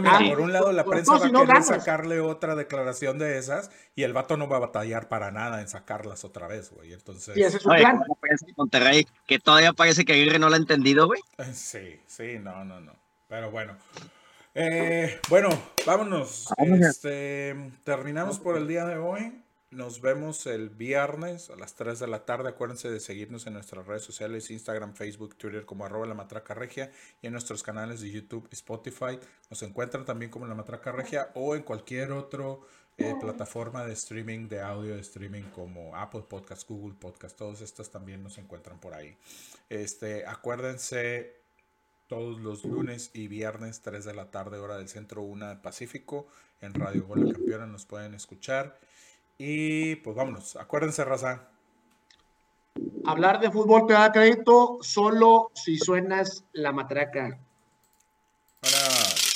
[0.02, 3.72] No, mira, por un lado la prensa va a querer sacarle otra declaración de esas
[3.95, 6.93] y el vato no va a batallar para nada en sacarlas otra vez, güey.
[6.93, 7.36] Entonces.
[7.36, 8.04] Sí, ese es su plan.
[8.56, 11.22] Monterrey, que todavía parece que Aguirre no lo ha entendido, güey.
[11.54, 12.93] Sí, sí, no, no, no.
[13.28, 13.76] Pero bueno.
[14.56, 15.50] Eh, bueno,
[15.86, 16.48] vámonos.
[16.58, 19.43] Este, terminamos por el día de hoy.
[19.70, 22.47] Nos vemos el viernes a las 3 de la tarde.
[22.47, 26.89] Acuérdense de seguirnos en nuestras redes sociales, Instagram, Facebook, Twitter como arroba la matraca regia
[27.22, 29.20] y en nuestros canales de YouTube y Spotify.
[29.49, 32.55] Nos encuentran también como la matraca regia o en cualquier otra
[32.97, 37.38] eh, plataforma de streaming, de audio de streaming como Apple Podcast, Google Podcast.
[37.38, 39.18] Todos estos también nos encuentran por ahí.
[39.68, 41.36] Este, acuérdense
[42.07, 46.28] todos los lunes y viernes 3 de la tarde hora del centro 1 del Pacífico
[46.61, 48.80] en Radio Bola Campeona nos pueden escuchar.
[49.38, 51.48] Y pues vámonos, acuérdense, raza.
[53.06, 57.40] Hablar de fútbol te da crédito solo si suenas la matraca.
[58.62, 59.28] Hola.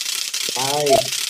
[0.55, 1.20] Bye.